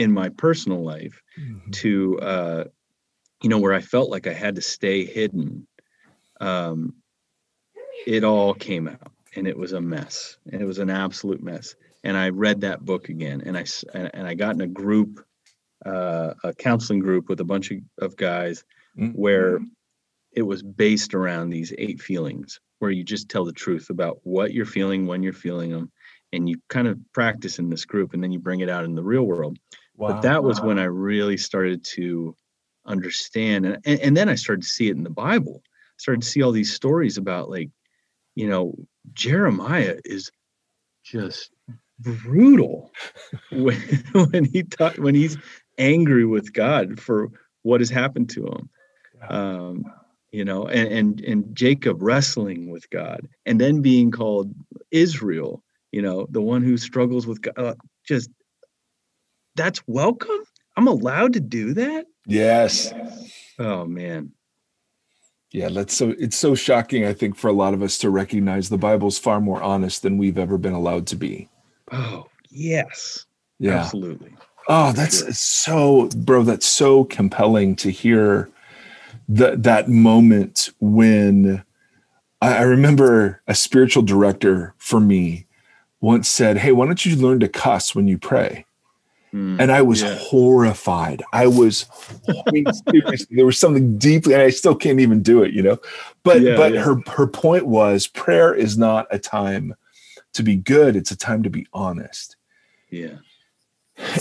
in 0.00 0.10
my 0.10 0.30
personal 0.30 0.82
life 0.82 1.22
mm-hmm. 1.38 1.70
to 1.70 2.18
uh, 2.20 2.64
you 3.42 3.50
know 3.50 3.58
where 3.58 3.74
I 3.74 3.82
felt 3.82 4.10
like 4.10 4.26
I 4.26 4.32
had 4.32 4.54
to 4.54 4.62
stay 4.62 5.04
hidden. 5.04 5.66
Um, 6.40 6.94
it 8.06 8.24
all 8.24 8.54
came 8.54 8.88
out, 8.88 9.12
and 9.36 9.46
it 9.46 9.58
was 9.58 9.72
a 9.72 9.80
mess. 9.80 10.38
And 10.50 10.62
it 10.62 10.64
was 10.64 10.78
an 10.78 10.88
absolute 10.88 11.42
mess. 11.42 11.74
And 12.02 12.16
I 12.16 12.30
read 12.30 12.62
that 12.62 12.82
book 12.82 13.10
again, 13.10 13.42
and 13.44 13.58
I 13.58 13.66
and 13.92 14.26
I 14.26 14.32
got 14.32 14.54
in 14.54 14.62
a 14.62 14.66
group, 14.66 15.22
uh, 15.84 16.32
a 16.42 16.54
counseling 16.54 17.00
group 17.00 17.28
with 17.28 17.40
a 17.40 17.44
bunch 17.44 17.70
of, 17.70 17.78
of 17.98 18.16
guys, 18.16 18.64
mm-hmm. 18.98 19.10
where 19.10 19.58
it 20.32 20.42
was 20.42 20.62
based 20.62 21.12
around 21.12 21.50
these 21.50 21.74
eight 21.76 22.00
feelings, 22.00 22.58
where 22.78 22.90
you 22.90 23.04
just 23.04 23.28
tell 23.28 23.44
the 23.44 23.52
truth 23.52 23.90
about 23.90 24.18
what 24.22 24.54
you're 24.54 24.64
feeling 24.64 25.06
when 25.06 25.22
you're 25.22 25.34
feeling 25.34 25.72
them, 25.72 25.92
and 26.32 26.48
you 26.48 26.56
kind 26.68 26.88
of 26.88 26.98
practice 27.12 27.58
in 27.58 27.68
this 27.68 27.84
group, 27.84 28.14
and 28.14 28.22
then 28.22 28.32
you 28.32 28.38
bring 28.38 28.60
it 28.60 28.70
out 28.70 28.84
in 28.84 28.94
the 28.94 29.02
real 29.02 29.24
world. 29.24 29.58
Wow. 30.00 30.12
But 30.14 30.22
that 30.22 30.42
was 30.42 30.62
when 30.62 30.78
I 30.78 30.84
really 30.84 31.36
started 31.36 31.84
to 31.96 32.34
understand, 32.86 33.66
and, 33.66 33.78
and 33.84 34.00
and 34.00 34.16
then 34.16 34.30
I 34.30 34.34
started 34.34 34.62
to 34.62 34.68
see 34.68 34.88
it 34.88 34.96
in 34.96 35.04
the 35.04 35.10
Bible. 35.10 35.60
I 35.66 35.98
started 35.98 36.22
to 36.22 36.28
see 36.28 36.40
all 36.40 36.52
these 36.52 36.72
stories 36.72 37.18
about 37.18 37.50
like, 37.50 37.68
you 38.34 38.48
know, 38.48 38.74
Jeremiah 39.12 39.98
is 40.06 40.30
just 41.04 41.50
brutal 41.98 42.90
when 43.52 43.76
when 44.32 44.46
he 44.46 44.62
talk, 44.62 44.96
when 44.96 45.14
he's 45.14 45.36
angry 45.76 46.24
with 46.24 46.54
God 46.54 46.98
for 46.98 47.28
what 47.60 47.82
has 47.82 47.90
happened 47.90 48.30
to 48.30 48.46
him. 48.46 48.70
Um, 49.28 49.84
you 50.32 50.46
know, 50.46 50.66
and, 50.66 50.90
and 50.90 51.20
and 51.20 51.54
Jacob 51.54 52.00
wrestling 52.00 52.70
with 52.70 52.88
God, 52.88 53.28
and 53.44 53.60
then 53.60 53.82
being 53.82 54.10
called 54.10 54.54
Israel, 54.90 55.62
you 55.92 56.00
know, 56.00 56.26
the 56.30 56.40
one 56.40 56.62
who 56.62 56.78
struggles 56.78 57.26
with 57.26 57.42
God. 57.42 57.58
Uh, 57.58 57.74
just 58.08 58.30
that's 59.56 59.82
welcome. 59.86 60.38
I'm 60.76 60.86
allowed 60.86 61.34
to 61.34 61.40
do 61.40 61.74
that. 61.74 62.06
Yes. 62.26 62.92
Oh 63.58 63.84
man. 63.84 64.32
Yeah, 65.52 65.68
that's 65.68 65.94
so 65.94 66.14
it's 66.18 66.36
so 66.36 66.54
shocking, 66.54 67.04
I 67.04 67.12
think, 67.12 67.36
for 67.36 67.48
a 67.48 67.52
lot 67.52 67.74
of 67.74 67.82
us 67.82 67.98
to 67.98 68.10
recognize 68.10 68.68
the 68.68 68.78
Bible's 68.78 69.18
far 69.18 69.40
more 69.40 69.60
honest 69.62 70.02
than 70.02 70.16
we've 70.16 70.38
ever 70.38 70.58
been 70.58 70.72
allowed 70.72 71.08
to 71.08 71.16
be. 71.16 71.48
Oh, 71.90 72.28
yes. 72.50 73.26
Yeah. 73.58 73.80
Absolutely. 73.80 74.32
Oh, 74.68 74.92
that's 74.92 75.24
sure. 75.24 75.32
so 75.32 76.08
bro, 76.16 76.44
that's 76.44 76.66
so 76.66 77.04
compelling 77.04 77.74
to 77.76 77.90
hear 77.90 78.48
that 79.28 79.64
that 79.64 79.88
moment 79.88 80.70
when 80.78 81.64
I, 82.40 82.58
I 82.58 82.62
remember 82.62 83.42
a 83.48 83.54
spiritual 83.54 84.04
director 84.04 84.74
for 84.78 85.00
me 85.00 85.46
once 86.00 86.28
said, 86.28 86.58
Hey, 86.58 86.72
why 86.72 86.86
don't 86.86 87.04
you 87.04 87.16
learn 87.16 87.40
to 87.40 87.48
cuss 87.48 87.94
when 87.94 88.06
you 88.06 88.18
pray? 88.18 88.64
Mm, 89.34 89.60
and 89.60 89.70
I 89.70 89.82
was 89.82 90.02
yeah. 90.02 90.16
horrified. 90.16 91.22
I 91.32 91.46
was, 91.46 91.86
I 92.28 92.50
mean, 92.50 92.66
seriously, 92.90 93.36
there 93.36 93.46
was 93.46 93.58
something 93.58 93.96
deeply, 93.96 94.34
and 94.34 94.42
I 94.42 94.50
still 94.50 94.74
can't 94.74 94.98
even 94.98 95.22
do 95.22 95.42
it, 95.42 95.52
you 95.52 95.62
know. 95.62 95.78
But 96.24 96.40
yeah, 96.40 96.56
but 96.56 96.74
yeah. 96.74 96.82
her 96.82 96.96
her 97.06 97.26
point 97.26 97.66
was, 97.66 98.06
prayer 98.06 98.52
is 98.52 98.76
not 98.76 99.06
a 99.10 99.18
time 99.18 99.74
to 100.32 100.42
be 100.42 100.56
good; 100.56 100.96
it's 100.96 101.12
a 101.12 101.16
time 101.16 101.44
to 101.44 101.50
be 101.50 101.66
honest. 101.72 102.36
Yeah. 102.90 103.18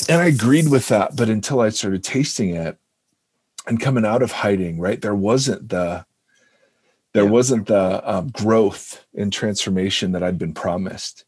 And 0.09 0.21
I 0.21 0.25
agreed 0.25 0.69
with 0.69 0.89
that, 0.89 1.15
but 1.15 1.29
until 1.29 1.61
I 1.61 1.69
started 1.69 2.03
tasting 2.03 2.53
it 2.55 2.77
and 3.65 3.79
coming 3.79 4.05
out 4.05 4.21
of 4.21 4.31
hiding, 4.31 4.79
right, 4.79 5.01
there 5.01 5.15
wasn't 5.15 5.69
the 5.69 6.05
there 7.13 7.25
wasn't 7.25 7.67
the 7.67 8.01
um, 8.09 8.29
growth 8.29 9.05
and 9.15 9.33
transformation 9.33 10.11
that 10.11 10.23
I'd 10.23 10.37
been 10.37 10.53
promised. 10.53 11.25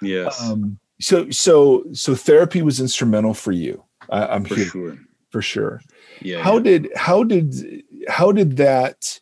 Yes. 0.00 0.40
Um, 0.40 0.78
so 1.00 1.30
so 1.30 1.84
so 1.92 2.14
therapy 2.14 2.62
was 2.62 2.80
instrumental 2.80 3.34
for 3.34 3.52
you 3.52 3.82
I, 4.10 4.36
am 4.36 4.44
for 4.44 4.54
here 4.54 4.64
sure. 4.66 4.98
for 5.30 5.42
sure. 5.42 5.80
Yeah 6.20 6.42
how 6.42 6.56
yeah. 6.56 6.62
did 6.62 6.88
how 6.96 7.24
did 7.24 7.82
how 8.08 8.32
did 8.32 8.56
that 8.56 9.20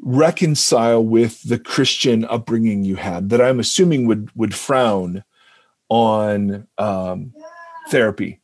reconcile 0.00 1.04
with 1.04 1.42
the 1.42 1.58
christian 1.58 2.24
upbringing 2.26 2.84
you 2.84 2.94
had 2.96 3.30
that 3.30 3.40
i'm 3.40 3.58
assuming 3.58 4.06
would 4.06 4.30
would 4.36 4.54
frown 4.54 5.24
on 5.88 6.66
um 6.78 7.32
therapy? 7.88 8.40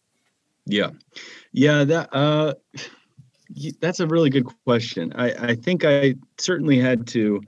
Yeah. 0.67 0.91
Yeah 1.53 1.85
that 1.85 2.09
uh 2.13 2.55
that's 3.81 4.01
a 4.01 4.07
really 4.07 4.31
good 4.31 4.47
question. 4.65 5.13
I 5.15 5.51
i 5.51 5.55
think 5.55 5.85
i 5.85 6.15
certainly 6.39 6.79
had 6.79 7.07
to 7.09 7.43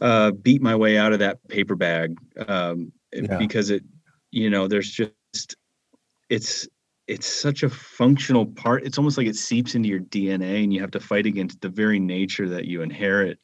uh 0.00 0.32
beat 0.32 0.60
my 0.60 0.74
way 0.74 0.98
out 0.98 1.12
of 1.12 1.20
that 1.20 1.46
paper 1.48 1.76
bag 1.76 2.18
um 2.48 2.92
yeah. 3.14 3.36
because 3.38 3.70
it 3.70 3.82
you 4.30 4.50
know 4.50 4.66
there's 4.68 4.90
just 4.90 5.56
it's 6.28 6.68
it's 7.06 7.26
such 7.26 7.62
a 7.62 7.68
functional 7.68 8.46
part 8.46 8.84
it's 8.84 8.98
almost 8.98 9.18
like 9.18 9.26
it 9.26 9.36
seeps 9.36 9.74
into 9.74 9.88
your 9.88 10.00
dna 10.00 10.62
and 10.62 10.72
you 10.72 10.80
have 10.80 10.90
to 10.90 11.00
fight 11.00 11.26
against 11.26 11.60
the 11.60 11.68
very 11.68 12.00
nature 12.00 12.48
that 12.48 12.64
you 12.64 12.82
inherit 12.82 13.38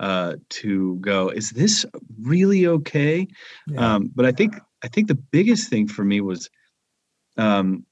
uh, 0.00 0.36
to 0.48 0.94
go 1.00 1.28
is 1.28 1.50
this 1.50 1.84
really 2.22 2.68
okay 2.68 3.26
yeah. 3.66 3.94
um, 3.94 4.10
but 4.14 4.24
i 4.24 4.30
think 4.30 4.54
i 4.84 4.88
think 4.88 5.08
the 5.08 5.14
biggest 5.14 5.68
thing 5.68 5.88
for 5.88 6.04
me 6.04 6.20
was 6.20 6.48
um, 7.36 7.84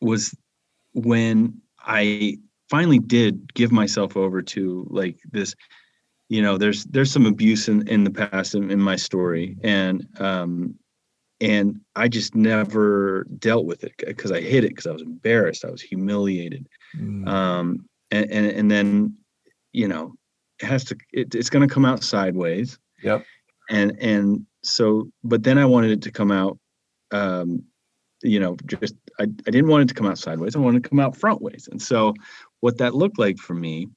was 0.00 0.36
when 0.92 1.60
i 1.84 2.38
finally 2.68 3.00
did 3.00 3.52
give 3.54 3.72
myself 3.72 4.16
over 4.16 4.40
to 4.40 4.86
like 4.88 5.18
this 5.32 5.56
you 6.30 6.40
know 6.40 6.56
there's 6.56 6.84
there's 6.84 7.10
some 7.10 7.26
abuse 7.26 7.68
in, 7.68 7.86
in 7.88 8.04
the 8.04 8.10
past 8.10 8.54
in, 8.54 8.70
in 8.70 8.80
my 8.80 8.96
story. 8.96 9.56
And 9.62 10.06
um 10.18 10.76
and 11.42 11.80
i 11.96 12.06
just 12.06 12.34
never 12.34 13.26
dealt 13.38 13.64
with 13.64 13.82
it 13.82 13.94
because 13.96 14.30
i 14.30 14.42
hid 14.42 14.62
it 14.62 14.68
because 14.68 14.86
i 14.86 14.92
was 14.92 15.02
embarrassed. 15.02 15.64
I 15.64 15.70
was 15.70 15.82
humiliated. 15.82 16.66
Mm. 16.96 17.28
um 17.28 17.84
and, 18.10 18.30
and 18.30 18.46
and 18.46 18.70
then 18.70 19.16
you 19.72 19.88
know 19.88 20.14
it 20.60 20.66
has 20.66 20.84
to 20.84 20.96
it, 21.12 21.34
it's 21.34 21.50
going 21.50 21.66
to 21.68 21.74
come 21.74 21.84
out 21.84 22.02
sideways. 22.02 22.78
Yep. 23.02 23.24
And 23.68 23.96
and 24.00 24.46
so 24.62 25.10
but 25.24 25.42
then 25.42 25.58
i 25.58 25.64
wanted 25.64 25.90
it 25.90 26.02
to 26.02 26.12
come 26.12 26.30
out 26.30 26.58
um 27.12 27.64
you 28.22 28.38
know 28.38 28.56
just 28.66 28.94
I, 29.18 29.24
I 29.24 29.50
didn't 29.50 29.68
want 29.68 29.82
it 29.82 29.88
to 29.88 29.94
come 29.94 30.06
out 30.06 30.18
sideways. 30.18 30.54
I 30.54 30.60
wanted 30.60 30.78
it 30.78 30.82
to 30.84 30.88
come 30.90 31.00
out 31.00 31.16
front 31.16 31.42
ways. 31.42 31.68
And 31.70 31.82
so 31.82 32.14
what 32.60 32.78
that 32.78 32.94
looked 32.94 33.18
like 33.18 33.38
for 33.38 33.54
me 33.54 33.88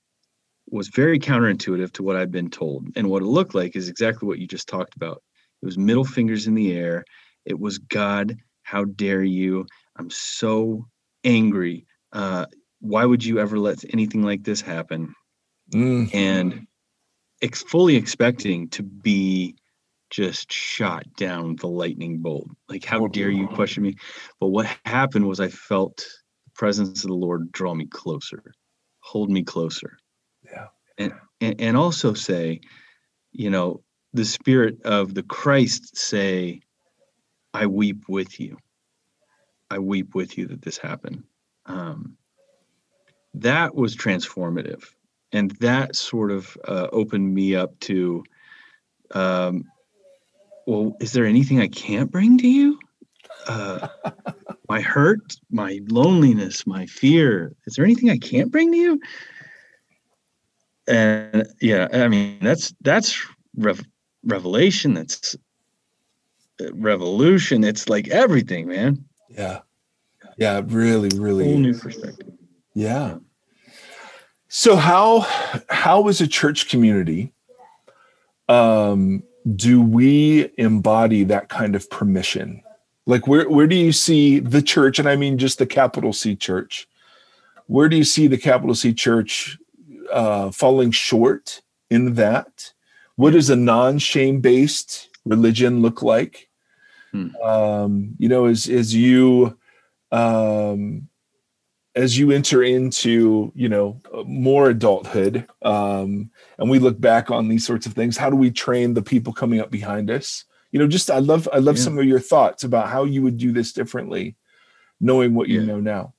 was 0.74 0.88
very 0.88 1.20
counterintuitive 1.20 1.92
to 1.94 2.04
what 2.04 2.16
I'd 2.16 2.32
been 2.32 2.50
told. 2.50 2.88
And 2.96 3.08
what 3.10 3.22
it 3.22 3.28
looked 3.28 3.54
like 3.54 3.76
is 3.76 3.90
exactly 3.90 4.28
what 4.28 4.40
you 4.40 4.48
just 4.48 4.68
talked 4.68 4.96
about. 4.96 5.22
It 5.62 5.66
was 5.66 5.78
middle 5.78 6.04
fingers 6.04 6.48
in 6.48 6.56
the 6.56 6.74
air. 6.74 7.06
It 7.46 7.60
was 7.60 7.78
God, 7.78 8.36
how 8.64 8.86
dare 8.86 9.24
you? 9.24 9.68
I'm 9.98 10.10
so 10.10 10.88
angry. 11.24 11.86
Uh, 12.12 12.48
why 12.80 13.06
would 13.06 13.24
you 13.24 13.40
ever 13.40 13.60
let 13.60 13.84
anything 13.94 14.24
like 14.24 14.44
this 14.44 14.62
happen? 14.62 15.14
Mm. 15.72 16.14
And 16.14 16.68
ex- 17.44 17.62
fully 17.62 17.96
expecting 17.96 18.70
to 18.70 18.82
be 18.82 19.56
just 20.10 20.52
shot 20.52 21.04
down 21.16 21.54
with 21.54 21.64
a 21.64 21.68
lightning 21.68 22.18
bolt. 22.18 22.48
Like, 22.68 22.84
how 22.84 23.08
dare 23.08 23.30
you 23.30 23.48
question 23.48 23.84
me? 23.84 23.96
But 24.40 24.48
what 24.48 24.66
happened 24.86 25.28
was 25.28 25.40
I 25.40 25.50
felt 25.50 25.98
the 25.98 26.52
presence 26.56 27.04
of 27.04 27.10
the 27.10 27.16
Lord 27.16 27.52
draw 27.52 27.76
me 27.76 27.86
closer, 27.86 28.44
hold 29.02 29.30
me 29.30 29.44
closer 29.44 29.98
and, 30.98 31.14
and 31.42 31.78
also 31.78 32.14
say, 32.14 32.62
you 33.32 33.50
know, 33.50 33.82
the 34.14 34.26
spirit 34.26 34.82
of 34.84 35.14
the 35.14 35.24
Christ 35.24 35.98
say, 35.98 36.62
I 37.54 37.66
weep 37.68 38.04
with 38.08 38.40
you. 38.40 38.58
I 39.70 39.80
weep 39.80 40.14
with 40.14 40.38
you 40.38 40.48
that 40.48 40.62
this 40.62 40.78
happened. 40.78 41.24
Um, 41.66 42.18
that 43.34 43.76
was 43.76 43.96
transformative. 43.96 44.84
And 45.32 45.52
that 45.60 45.96
sort 45.96 46.32
of 46.32 46.56
uh, 46.68 46.88
opened 46.92 47.34
me 47.34 47.56
up 47.56 47.80
to, 47.82 48.24
um, 49.12 49.66
well, 50.68 50.96
is 51.00 51.12
there 51.12 51.26
anything 51.26 51.60
I 51.60 51.68
can't 51.68 52.12
bring 52.12 52.38
to 52.38 52.48
you? 52.48 52.80
Uh, 53.48 53.88
my 54.70 54.80
hurt, 54.80 55.36
my 55.50 55.80
loneliness, 55.88 56.68
my 56.68 56.86
fear. 56.86 57.56
Is 57.66 57.74
there 57.74 57.86
anything 57.86 58.12
I 58.12 58.18
can't 58.18 58.52
bring 58.52 58.72
to 58.72 58.78
you? 58.78 59.02
And 60.88 61.48
yeah 61.62 61.88
i 61.94 62.08
mean 62.08 62.38
that's 62.42 62.74
that's 62.82 63.20
rev- 63.56 63.86
revelation 64.24 64.94
that's 64.94 65.36
uh, 66.62 66.74
revolution. 66.74 67.64
It's 67.64 67.90
like 67.90 68.10
everything 68.10 68.68
man. 68.68 69.06
Yeah. 69.30 69.60
Yeah 70.38 70.62
really 70.66 71.10
really 71.18 71.46
whole 71.46 71.58
new 71.58 71.78
perspective. 71.78 72.34
Yeah. 72.74 73.18
So 74.50 74.76
how 74.76 75.26
how 75.70 76.08
is 76.08 76.22
a 76.22 76.28
church 76.28 76.70
community 76.70 77.34
um 78.50 79.24
do 79.56 79.82
we 79.82 80.52
embody 80.58 81.24
that 81.24 81.50
kind 81.50 81.76
of 81.76 81.90
permission? 81.90 82.62
Like 83.06 83.28
where 83.28 83.50
where 83.50 83.68
do 83.68 83.76
you 83.76 83.92
see 83.92 84.40
the 84.40 84.62
church 84.62 85.00
and 85.00 85.10
i 85.10 85.16
mean 85.16 85.38
just 85.38 85.60
the 85.60 85.66
capital 85.66 86.14
c 86.14 86.36
church 86.36 86.88
where 87.68 87.90
do 87.90 87.98
you 87.98 88.04
see 88.04 88.28
the 88.28 88.38
capital 88.38 88.76
c 88.76 88.94
church 88.94 89.58
uh, 90.14 90.52
falling 90.52 90.92
short 90.92 91.62
in 91.90 92.14
that? 92.16 92.74
What 93.16 93.34
does 93.34 93.50
a 93.50 93.56
non-shame 93.56 94.42
based 94.42 95.10
religion 95.26 95.82
look 95.82 96.02
like? 96.02 96.50
Hmm. 97.12 97.36
Um, 97.44 98.16
you 98.18 98.30
know, 98.30 98.46
as 98.46 98.70
as 98.70 98.96
you 98.96 99.58
um, 100.12 101.10
as 101.96 102.18
you 102.18 102.32
enter 102.32 102.64
into 102.64 103.52
you 103.56 103.70
know 103.70 104.00
more 104.26 104.70
adulthood 104.70 105.48
um, 105.62 106.30
and 106.58 106.70
we 106.70 106.80
look 106.80 107.00
back 107.00 107.30
on 107.30 107.48
these 107.48 107.66
sorts 107.66 107.86
of 107.86 107.94
things 107.94 108.18
how 108.18 108.30
do 108.30 108.36
we 108.36 108.52
train 108.52 108.94
the 108.94 109.02
people 109.02 109.34
coming 109.34 109.60
up 109.60 109.70
behind 109.70 110.10
us 110.10 110.46
you 110.72 110.80
know 110.80 110.88
just 110.88 111.12
i 111.12 111.20
love 111.20 111.48
i 111.54 111.58
love 111.58 111.78
yeah. 111.78 111.84
some 111.84 111.98
of 111.98 112.06
your 112.06 112.20
thoughts 112.20 112.64
about 112.64 112.90
how 112.90 113.04
you 113.04 113.22
would 113.22 113.38
do 113.38 113.52
this 113.52 113.74
differently 113.74 114.36
knowing 115.00 115.34
what 115.34 115.50
you 115.50 115.60
yeah. 115.60 115.68
know 115.68 115.80
now 115.80 116.14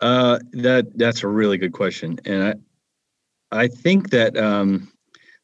uh, 0.00 0.38
that 0.52 0.96
that's 0.96 1.22
a 1.22 1.28
really 1.28 1.58
good 1.58 1.72
question 1.72 2.18
and 2.24 2.42
i 2.42 2.54
i 3.62 3.68
think 3.68 4.10
that 4.10 4.36
um, 4.36 4.90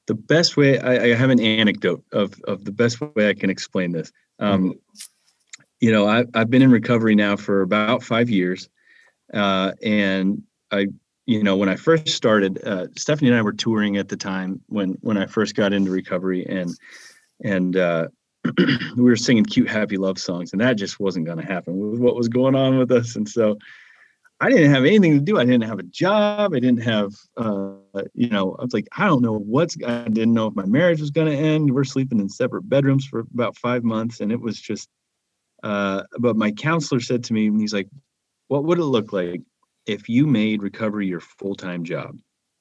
the 0.07 0.15
best 0.15 0.57
way 0.57 0.79
I, 0.79 1.05
I, 1.05 1.15
have 1.15 1.31
an 1.31 1.41
anecdote 1.41 2.05
of 2.13 2.41
of 2.45 2.65
the 2.65 2.73
best 2.73 3.01
way 3.01 3.29
i 3.29 3.35
can 3.35 3.51
explain 3.51 3.93
this 3.93 4.13
um, 4.39 4.71
mm-hmm. 4.71 4.79
you 5.81 5.91
know 5.91 6.07
I, 6.07 6.25
i've 6.35 6.51
been 6.51 6.63
in 6.63 6.71
recovery 6.71 7.15
now 7.15 7.37
for 7.37 7.63
about 7.63 8.03
five 8.03 8.31
years 8.31 8.69
uh, 9.33 9.73
and 9.83 10.43
I, 10.71 10.89
you 11.27 11.43
know, 11.43 11.57
when 11.57 11.69
I 11.69 11.77
first 11.77 12.09
started, 12.09 12.63
uh, 12.65 12.89
Stephanie 12.97 13.31
and 13.31 13.39
I 13.39 13.43
were 13.43 13.53
touring 13.53 13.97
at 13.97 14.09
the 14.09 14.17
time 14.17 14.61
when 14.69 14.99
when 15.01 15.17
I 15.17 15.27
first 15.27 15.55
got 15.55 15.73
into 15.73 15.91
recovery, 15.91 16.45
and 16.47 16.71
and 17.43 17.77
uh, 17.77 18.09
we 18.97 19.03
were 19.03 19.17
singing 19.17 19.45
cute, 19.45 19.69
happy 19.69 19.97
love 19.97 20.19
songs, 20.19 20.53
and 20.53 20.61
that 20.61 20.77
just 20.77 21.01
wasn't 21.01 21.27
going 21.27 21.39
to 21.39 21.47
happen 21.47 21.79
with 21.79 22.01
what 22.01 22.17
was 22.17 22.29
going 22.29 22.55
on 22.55 22.79
with 22.79 22.93
us. 22.93 23.17
And 23.17 23.29
so, 23.29 23.59
I 24.45 24.51
didn't 24.51 24.75
have 24.75 24.85
anything 24.85 25.15
to 25.15 25.21
do. 25.21 25.39
I 25.39 25.45
didn't 25.47 25.65
have 25.65 25.79
a 25.79 25.85
job. 25.85 26.53
I 26.55 26.61
didn't 26.61 26.83
have, 26.83 27.15
uh, 27.39 27.73
you 28.13 28.29
know, 28.29 28.57
I 28.61 28.65
was 28.65 28.75
like, 28.75 28.87
I 28.95 29.07
don't 29.07 29.23
know 29.23 29.39
what's. 29.39 29.75
I 29.87 30.05
didn't 30.05 30.35
know 30.35 30.49
if 30.49 30.55
my 30.55 30.67
marriage 30.67 31.01
was 31.01 31.11
going 31.11 31.29
to 31.29 31.37
end. 31.37 31.73
We're 31.73 31.85
sleeping 31.85 32.21
in 32.21 32.29
separate 32.29 32.69
bedrooms 32.69 33.07
for 33.07 33.21
about 33.21 33.57
five 33.57 33.85
months, 33.85 34.21
and 34.21 34.31
it 34.31 34.41
was 34.41 34.61
just. 34.61 34.91
Uh, 35.63 36.03
but 36.19 36.37
my 36.37 36.53
counselor 36.53 37.01
said 37.01 37.25
to 37.25 37.33
me, 37.33 37.47
and 37.47 37.59
he's 37.59 37.73
like, 37.73 37.89
what 38.49 38.65
would 38.65 38.79
it 38.79 38.85
look 38.85 39.15
like 39.15 39.41
if 39.87 40.11
you 40.11 40.27
made 40.27 40.63
recovery 40.63 41.07
your 41.07 41.21
full-time 41.21 41.85
job 41.85 42.19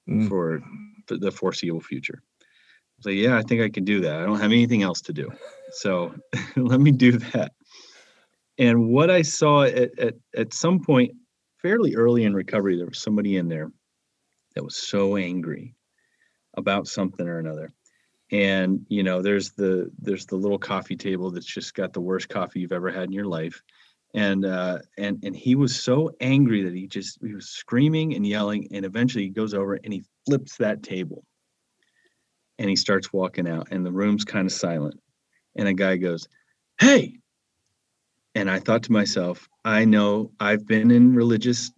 mm. 0.09 0.29
for 0.29 0.63
the 1.09 1.31
foreseeable 1.31 1.81
future 1.81 2.23
I 2.41 2.45
was 2.97 3.05
like, 3.07 3.15
yeah 3.15 3.37
i 3.37 3.41
think 3.41 3.61
i 3.61 3.69
can 3.69 3.83
do 3.83 4.01
that 4.01 4.15
i 4.15 4.25
don't 4.25 4.39
have 4.39 4.51
anything 4.51 4.83
else 4.83 5.01
to 5.01 5.13
do 5.13 5.29
so 5.71 6.13
let 6.55 6.79
me 6.79 6.91
do 6.91 7.17
that 7.17 7.51
and 8.57 8.89
what 8.89 9.09
i 9.09 9.21
saw 9.21 9.63
at, 9.63 9.99
at, 9.99 10.15
at 10.35 10.53
some 10.53 10.79
point 10.79 11.11
fairly 11.63 11.95
early 11.95 12.25
in 12.25 12.35
recovery 12.35 12.77
there 12.77 12.85
was 12.85 12.99
somebody 12.99 13.37
in 13.37 13.47
there 13.47 13.71
that 14.53 14.63
was 14.63 14.75
so 14.75 15.15
angry 15.15 15.73
about 16.55 16.87
something 16.87 17.27
or 17.27 17.39
another. 17.39 17.73
And 18.31 18.85
you 18.89 19.03
know 19.03 19.21
there's 19.21 19.51
the 19.51 19.91
there's 19.99 20.25
the 20.25 20.35
little 20.35 20.59
coffee 20.59 20.95
table 20.95 21.31
that's 21.31 21.45
just 21.45 21.73
got 21.73 21.93
the 21.93 22.01
worst 22.01 22.29
coffee 22.29 22.59
you've 22.59 22.71
ever 22.71 22.91
had 22.91 23.05
in 23.05 23.11
your 23.11 23.25
life. 23.25 23.61
And 24.13 24.45
uh, 24.45 24.79
and 24.97 25.23
and 25.23 25.35
he 25.35 25.55
was 25.55 25.75
so 25.75 26.11
angry 26.21 26.63
that 26.63 26.75
he 26.75 26.87
just 26.87 27.17
he 27.25 27.33
was 27.33 27.49
screaming 27.49 28.13
and 28.15 28.25
yelling, 28.25 28.67
and 28.71 28.85
eventually 28.85 29.23
he 29.23 29.29
goes 29.29 29.55
over 29.55 29.73
and 29.83 29.91
he 29.91 30.03
flips 30.25 30.57
that 30.57 30.83
table, 30.83 31.25
and 32.59 32.69
he 32.69 32.75
starts 32.75 33.11
walking 33.11 33.49
out, 33.49 33.69
and 33.71 33.83
the 33.83 33.91
room's 33.91 34.23
kind 34.23 34.45
of 34.45 34.51
silent, 34.51 34.99
and 35.55 35.67
a 35.67 35.73
guy 35.73 35.97
goes, 35.97 36.27
"Hey," 36.79 37.17
and 38.35 38.49
I 38.49 38.59
thought 38.59 38.83
to 38.83 38.91
myself, 38.91 39.47
I 39.65 39.85
know 39.85 40.31
I've 40.39 40.65
been 40.65 40.91
in 40.91 41.15
religious 41.15 41.71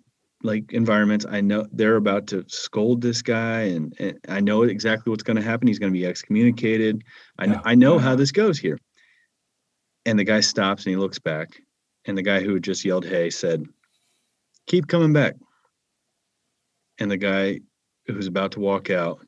like 0.43 0.73
environments. 0.73 1.25
I 1.27 1.41
know 1.41 1.65
they're 1.71 1.95
about 1.95 2.27
to 2.27 2.45
scold 2.47 3.01
this 3.01 3.21
guy, 3.21 3.61
and, 3.61 3.95
and 3.99 4.19
I 4.27 4.41
know 4.41 4.63
exactly 4.63 5.09
what's 5.09 5.23
going 5.23 5.37
to 5.37 5.43
happen. 5.43 5.67
He's 5.67 5.79
going 5.79 5.91
to 5.91 5.99
be 5.99 6.05
excommunicated. 6.05 7.03
I 7.39 7.47
know, 7.47 7.61
I 7.65 7.75
know 7.75 7.97
how 7.97 8.15
this 8.15 8.31
goes 8.31 8.59
here. 8.59 8.77
And 10.05 10.19
the 10.19 10.23
guy 10.23 10.41
stops 10.41 10.85
and 10.85 10.91
he 10.91 10.97
looks 10.97 11.17
back 11.17 11.49
and 12.05 12.17
the 12.17 12.21
guy 12.21 12.41
who 12.41 12.53
had 12.53 12.63
just 12.63 12.85
yelled 12.85 13.05
hey 13.05 13.29
said 13.29 13.65
keep 14.67 14.87
coming 14.87 15.13
back 15.13 15.35
and 16.99 17.09
the 17.09 17.17
guy 17.17 17.59
who's 18.07 18.27
about 18.27 18.51
to 18.53 18.59
walk 18.59 18.89
out 18.89 19.19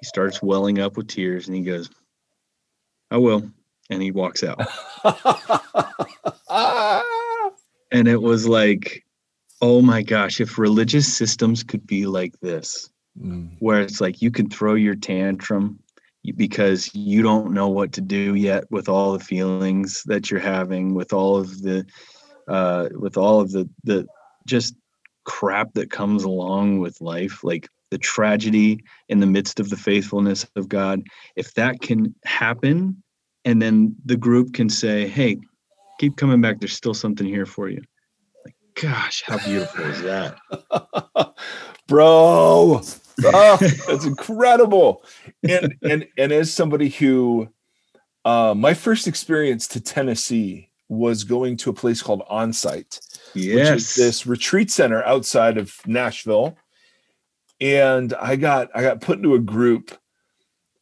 he 0.00 0.06
starts 0.06 0.42
welling 0.42 0.78
up 0.78 0.96
with 0.96 1.08
tears 1.08 1.46
and 1.46 1.56
he 1.56 1.62
goes 1.62 1.90
oh, 3.10 3.16
i 3.16 3.18
will 3.18 3.50
and 3.90 4.02
he 4.02 4.10
walks 4.10 4.42
out 4.42 4.60
and 7.92 8.08
it 8.08 8.20
was 8.20 8.48
like 8.48 9.04
oh 9.60 9.80
my 9.80 10.02
gosh 10.02 10.40
if 10.40 10.58
religious 10.58 11.12
systems 11.12 11.62
could 11.62 11.86
be 11.86 12.06
like 12.06 12.34
this 12.40 12.90
mm. 13.20 13.48
where 13.60 13.80
it's 13.80 14.00
like 14.00 14.20
you 14.20 14.30
can 14.30 14.48
throw 14.50 14.74
your 14.74 14.96
tantrum 14.96 15.78
because 16.36 16.94
you 16.94 17.22
don't 17.22 17.52
know 17.52 17.68
what 17.68 17.92
to 17.92 18.00
do 18.00 18.34
yet 18.34 18.64
with 18.70 18.88
all 18.88 19.12
the 19.12 19.24
feelings 19.24 20.02
that 20.06 20.30
you're 20.30 20.40
having 20.40 20.94
with 20.94 21.12
all 21.12 21.36
of 21.36 21.62
the 21.62 21.84
uh, 22.48 22.88
with 22.94 23.16
all 23.16 23.40
of 23.40 23.52
the 23.52 23.68
the 23.84 24.06
just 24.46 24.74
crap 25.24 25.74
that 25.74 25.90
comes 25.90 26.24
along 26.24 26.78
with 26.78 27.00
life, 27.00 27.44
like 27.44 27.68
the 27.90 27.98
tragedy 27.98 28.82
in 29.08 29.20
the 29.20 29.26
midst 29.26 29.60
of 29.60 29.70
the 29.70 29.76
faithfulness 29.76 30.46
of 30.56 30.68
God, 30.68 31.02
if 31.36 31.54
that 31.54 31.80
can 31.80 32.14
happen, 32.24 33.02
and 33.44 33.60
then 33.60 33.94
the 34.04 34.16
group 34.16 34.54
can 34.54 34.68
say, 34.68 35.06
"Hey, 35.06 35.38
keep 36.02 36.16
coming 36.16 36.40
back. 36.40 36.58
There's 36.58 36.72
still 36.72 36.94
something 36.94 37.26
here 37.26 37.46
for 37.46 37.68
you." 37.68 37.80
Like, 38.44 38.54
gosh, 38.80 39.22
how 39.24 39.38
beautiful 39.38 39.84
is 39.84 40.02
that, 40.02 40.36
bro? 41.86 42.80
Oh, 43.24 43.56
that's 43.86 44.04
incredible. 44.04 45.04
And 45.48 45.76
and 45.82 46.06
and 46.18 46.32
as 46.32 46.52
somebody 46.52 46.88
who, 46.88 47.48
uh, 48.24 48.54
my 48.56 48.74
first 48.74 49.06
experience 49.06 49.68
to 49.68 49.80
Tennessee 49.80 50.70
was 50.88 51.24
going 51.24 51.56
to 51.58 51.70
a 51.70 51.74
place 51.74 52.02
called 52.02 52.22
Onsite, 52.30 53.00
yes. 53.34 53.54
which 53.54 53.76
is 53.76 53.94
this 53.94 54.26
retreat 54.26 54.70
center 54.70 55.02
outside 55.04 55.56
of 55.56 55.74
Nashville. 55.86 56.56
And 57.60 58.12
I 58.14 58.36
got 58.36 58.70
I 58.74 58.82
got 58.82 59.00
put 59.00 59.18
into 59.18 59.34
a 59.34 59.38
group 59.38 59.96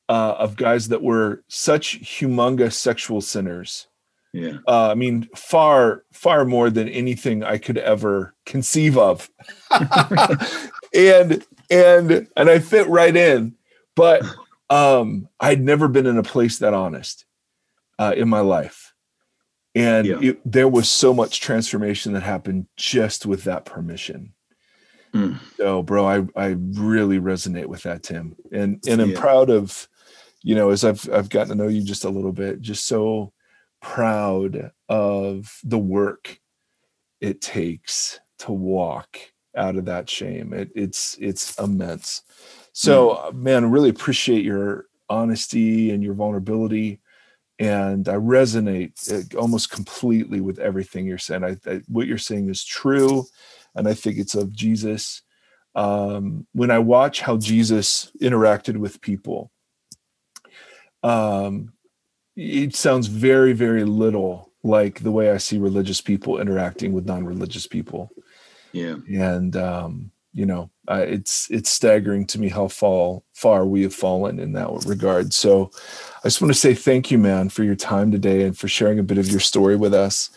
uh, 0.09 0.35
of 0.39 0.57
guys 0.57 0.89
that 0.89 1.03
were 1.03 1.45
such 1.49 2.01
humongous 2.01 2.73
sexual 2.73 3.21
sinners. 3.21 3.87
Yeah. 4.33 4.59
Uh, 4.67 4.91
I 4.91 4.95
mean, 4.95 5.29
far, 5.35 6.05
far 6.13 6.45
more 6.45 6.71
than 6.71 6.89
anything 6.89 7.43
I 7.43 7.59
could 7.59 7.79
ever 7.79 8.35
conceive 8.47 8.97
of. 8.97 9.29
and 10.95 11.45
and 11.71 12.29
and 12.37 12.51
I 12.51 12.59
fit 12.61 12.87
right 12.89 13.15
in, 13.15 13.57
but 13.97 14.23
um, 14.71 15.29
I'd 15.41 15.61
never 15.61 15.89
been 15.89 16.07
in 16.07 16.19
a 16.19 16.23
place 16.23 16.59
that 16.59 16.75
honest 16.75 17.25
uh, 17.99 18.15
in 18.17 18.29
my 18.29 18.41
life 18.41 18.91
and 19.75 20.07
yeah. 20.07 20.19
it, 20.21 20.41
there 20.45 20.69
was 20.69 20.89
so 20.89 21.15
much 21.15 21.41
transformation 21.41 22.13
that 22.13 22.23
happened 22.23 22.67
just 22.77 23.27
with 23.27 23.45
that 23.45 23.65
permission 23.65 24.33
mm. 25.15 25.39
so 25.57 25.83
bro 25.83 26.07
i 26.07 26.27
i 26.37 26.57
really 26.73 27.19
resonate 27.19 27.67
with 27.67 27.83
that 27.83 28.03
tim 28.03 28.37
and 28.53 28.83
and 28.89 29.01
i'm 29.01 29.11
yeah. 29.11 29.21
proud 29.21 29.51
of 29.51 29.89
you 30.43 30.55
know 30.55 30.71
as 30.71 30.85
i've 30.85 31.09
i've 31.13 31.29
gotten 31.29 31.51
to 31.51 31.55
know 31.55 31.69
you 31.69 31.83
just 31.83 32.05
a 32.05 32.11
little 32.11 32.33
bit 32.33 32.61
just 32.61 32.87
so 32.87 33.33
proud 33.81 34.71
of 34.89 35.59
the 35.65 35.79
work 35.79 36.41
it 37.21 37.41
takes 37.41 38.21
to 38.39 38.53
walk 38.53 39.19
out 39.57 39.77
of 39.77 39.85
that 39.85 40.09
shame 40.09 40.53
it, 40.53 40.71
it's 40.75 41.17
it's 41.21 41.59
immense 41.59 42.23
so 42.73 43.11
mm. 43.15 43.35
man 43.35 43.71
really 43.71 43.91
appreciate 43.91 44.45
your 44.45 44.87
honesty 45.09 45.91
and 45.91 46.03
your 46.03 46.15
vulnerability 46.15 47.01
and 47.61 48.09
I 48.09 48.15
resonate 48.15 49.13
uh, 49.13 49.39
almost 49.39 49.71
completely 49.71 50.41
with 50.41 50.59
everything 50.59 51.07
you're 51.07 51.19
saying. 51.19 51.45
I, 51.45 51.59
I, 51.71 51.83
what 51.89 52.07
you're 52.07 52.17
saying 52.17 52.49
is 52.49 52.65
true, 52.65 53.27
and 53.75 53.87
I 53.87 53.93
think 53.93 54.17
it's 54.17 54.35
of 54.35 54.51
Jesus. 54.51 55.21
Um, 55.75 56.47
when 56.53 56.71
I 56.71 56.79
watch 56.79 57.21
how 57.21 57.37
Jesus 57.37 58.11
interacted 58.21 58.79
with 58.79 59.03
people, 59.03 59.53
um, 61.03 61.75
it 62.41 62.75
sounds 62.75 63.07
very, 63.07 63.53
very 63.53 63.85
little 63.85 64.51
like 64.63 65.01
the 65.01 65.11
way 65.11 65.31
I 65.31 65.37
see 65.37 65.59
religious 65.59 66.01
people 66.01 66.41
interacting 66.41 66.93
with 66.93 67.07
non-religious 67.07 67.67
people. 67.67 68.11
Yeah, 68.73 68.97
and 69.09 69.57
um, 69.57 70.11
you 70.33 70.47
know, 70.47 70.71
uh, 70.89 71.05
it's 71.07 71.51
it's 71.51 71.71
staggering 71.71 72.27
to 72.29 72.41
me 72.41 72.49
how 72.49 72.69
fall, 72.69 73.25
far 73.35 73.67
we 73.67 73.83
have 73.83 73.95
fallen 73.95 74.39
in 74.39 74.53
that 74.53 74.71
regard. 74.87 75.35
So, 75.35 75.71
I 76.23 76.29
just 76.29 76.41
want 76.41 76.53
to 76.55 76.59
say 76.59 76.75
thank 76.75 77.11
you, 77.11 77.19
man, 77.19 77.49
for 77.49 77.65
your 77.65 77.75
time 77.75 78.11
today 78.11 78.45
and 78.45 78.57
for 78.57 78.69
sharing 78.69 78.99
a 78.99 79.03
bit 79.03 79.19
of 79.19 79.29
your 79.29 79.41
story 79.41 79.77
with 79.77 79.93
us. 79.93 80.31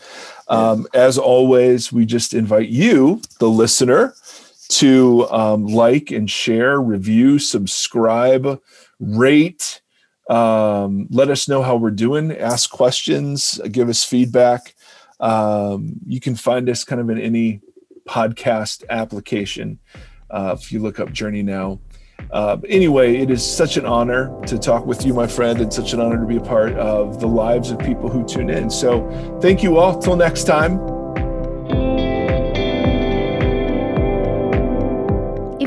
Um, 0.47 0.87
as 0.93 1.17
always, 1.17 1.93
we 1.93 2.05
just 2.05 2.33
invite 2.33 2.69
you, 2.69 3.21
the 3.39 3.49
listener, 3.49 4.15
to 4.69 5.29
um, 5.29 5.67
like 5.67 6.11
and 6.11 6.29
share, 6.29 6.81
review, 6.81 7.37
subscribe, 7.39 8.59
rate. 8.99 9.81
Um, 10.29 11.07
let 11.09 11.29
us 11.29 11.47
know 11.47 11.61
how 11.61 11.75
we're 11.75 11.91
doing. 11.91 12.31
Ask 12.31 12.69
questions. 12.69 13.59
Give 13.71 13.89
us 13.89 14.03
feedback. 14.03 14.75
Um, 15.19 15.95
you 16.05 16.19
can 16.19 16.35
find 16.35 16.69
us 16.69 16.83
kind 16.83 17.01
of 17.01 17.09
in 17.09 17.19
any 17.19 17.61
podcast 18.07 18.83
application. 18.89 19.79
Uh, 20.29 20.55
if 20.59 20.71
you 20.71 20.79
look 20.79 20.99
up 20.99 21.11
Journey 21.11 21.43
Now. 21.43 21.79
Uh, 22.31 22.57
anyway, 22.67 23.17
it 23.17 23.29
is 23.29 23.45
such 23.45 23.77
an 23.77 23.85
honor 23.85 24.33
to 24.47 24.57
talk 24.57 24.85
with 24.85 25.05
you, 25.05 25.13
my 25.13 25.27
friend, 25.27 25.61
and 25.61 25.71
such 25.71 25.93
an 25.93 25.99
honor 25.99 26.19
to 26.19 26.25
be 26.25 26.37
a 26.37 26.41
part 26.41 26.73
of 26.73 27.19
the 27.19 27.27
lives 27.27 27.69
of 27.69 27.77
people 27.79 28.09
who 28.09 28.25
tune 28.25 28.49
in. 28.49 28.69
So, 28.69 29.07
thank 29.41 29.61
you 29.61 29.77
all. 29.77 29.99
Till 29.99 30.15
next 30.15 30.45
time. 30.45 31.02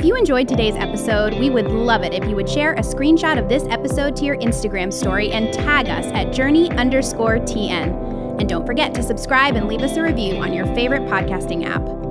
You 0.06 0.14
enjoyed 0.14 0.46
today's 0.46 0.76
episode, 0.76 1.34
we 1.34 1.50
would 1.50 1.66
love 1.66 2.02
it 2.02 2.14
if 2.14 2.28
you 2.28 2.36
would 2.36 2.48
share 2.48 2.74
a 2.74 2.80
screenshot 2.80 3.38
of 3.38 3.48
this 3.48 3.64
episode 3.64 4.14
to 4.16 4.24
your 4.24 4.36
Instagram 4.36 4.92
story 4.92 5.32
and 5.32 5.52
tag 5.52 5.88
us 5.88 6.06
at 6.06 6.32
journey 6.32 6.70
underscore 6.70 7.38
TN. 7.38 8.38
And 8.38 8.48
don't 8.48 8.64
forget 8.64 8.94
to 8.94 9.02
subscribe 9.02 9.56
and 9.56 9.66
leave 9.66 9.80
us 9.80 9.96
a 9.96 10.02
review 10.02 10.36
on 10.36 10.52
your 10.52 10.66
favorite 10.76 11.02
podcasting 11.02 11.64
app. 11.66 12.05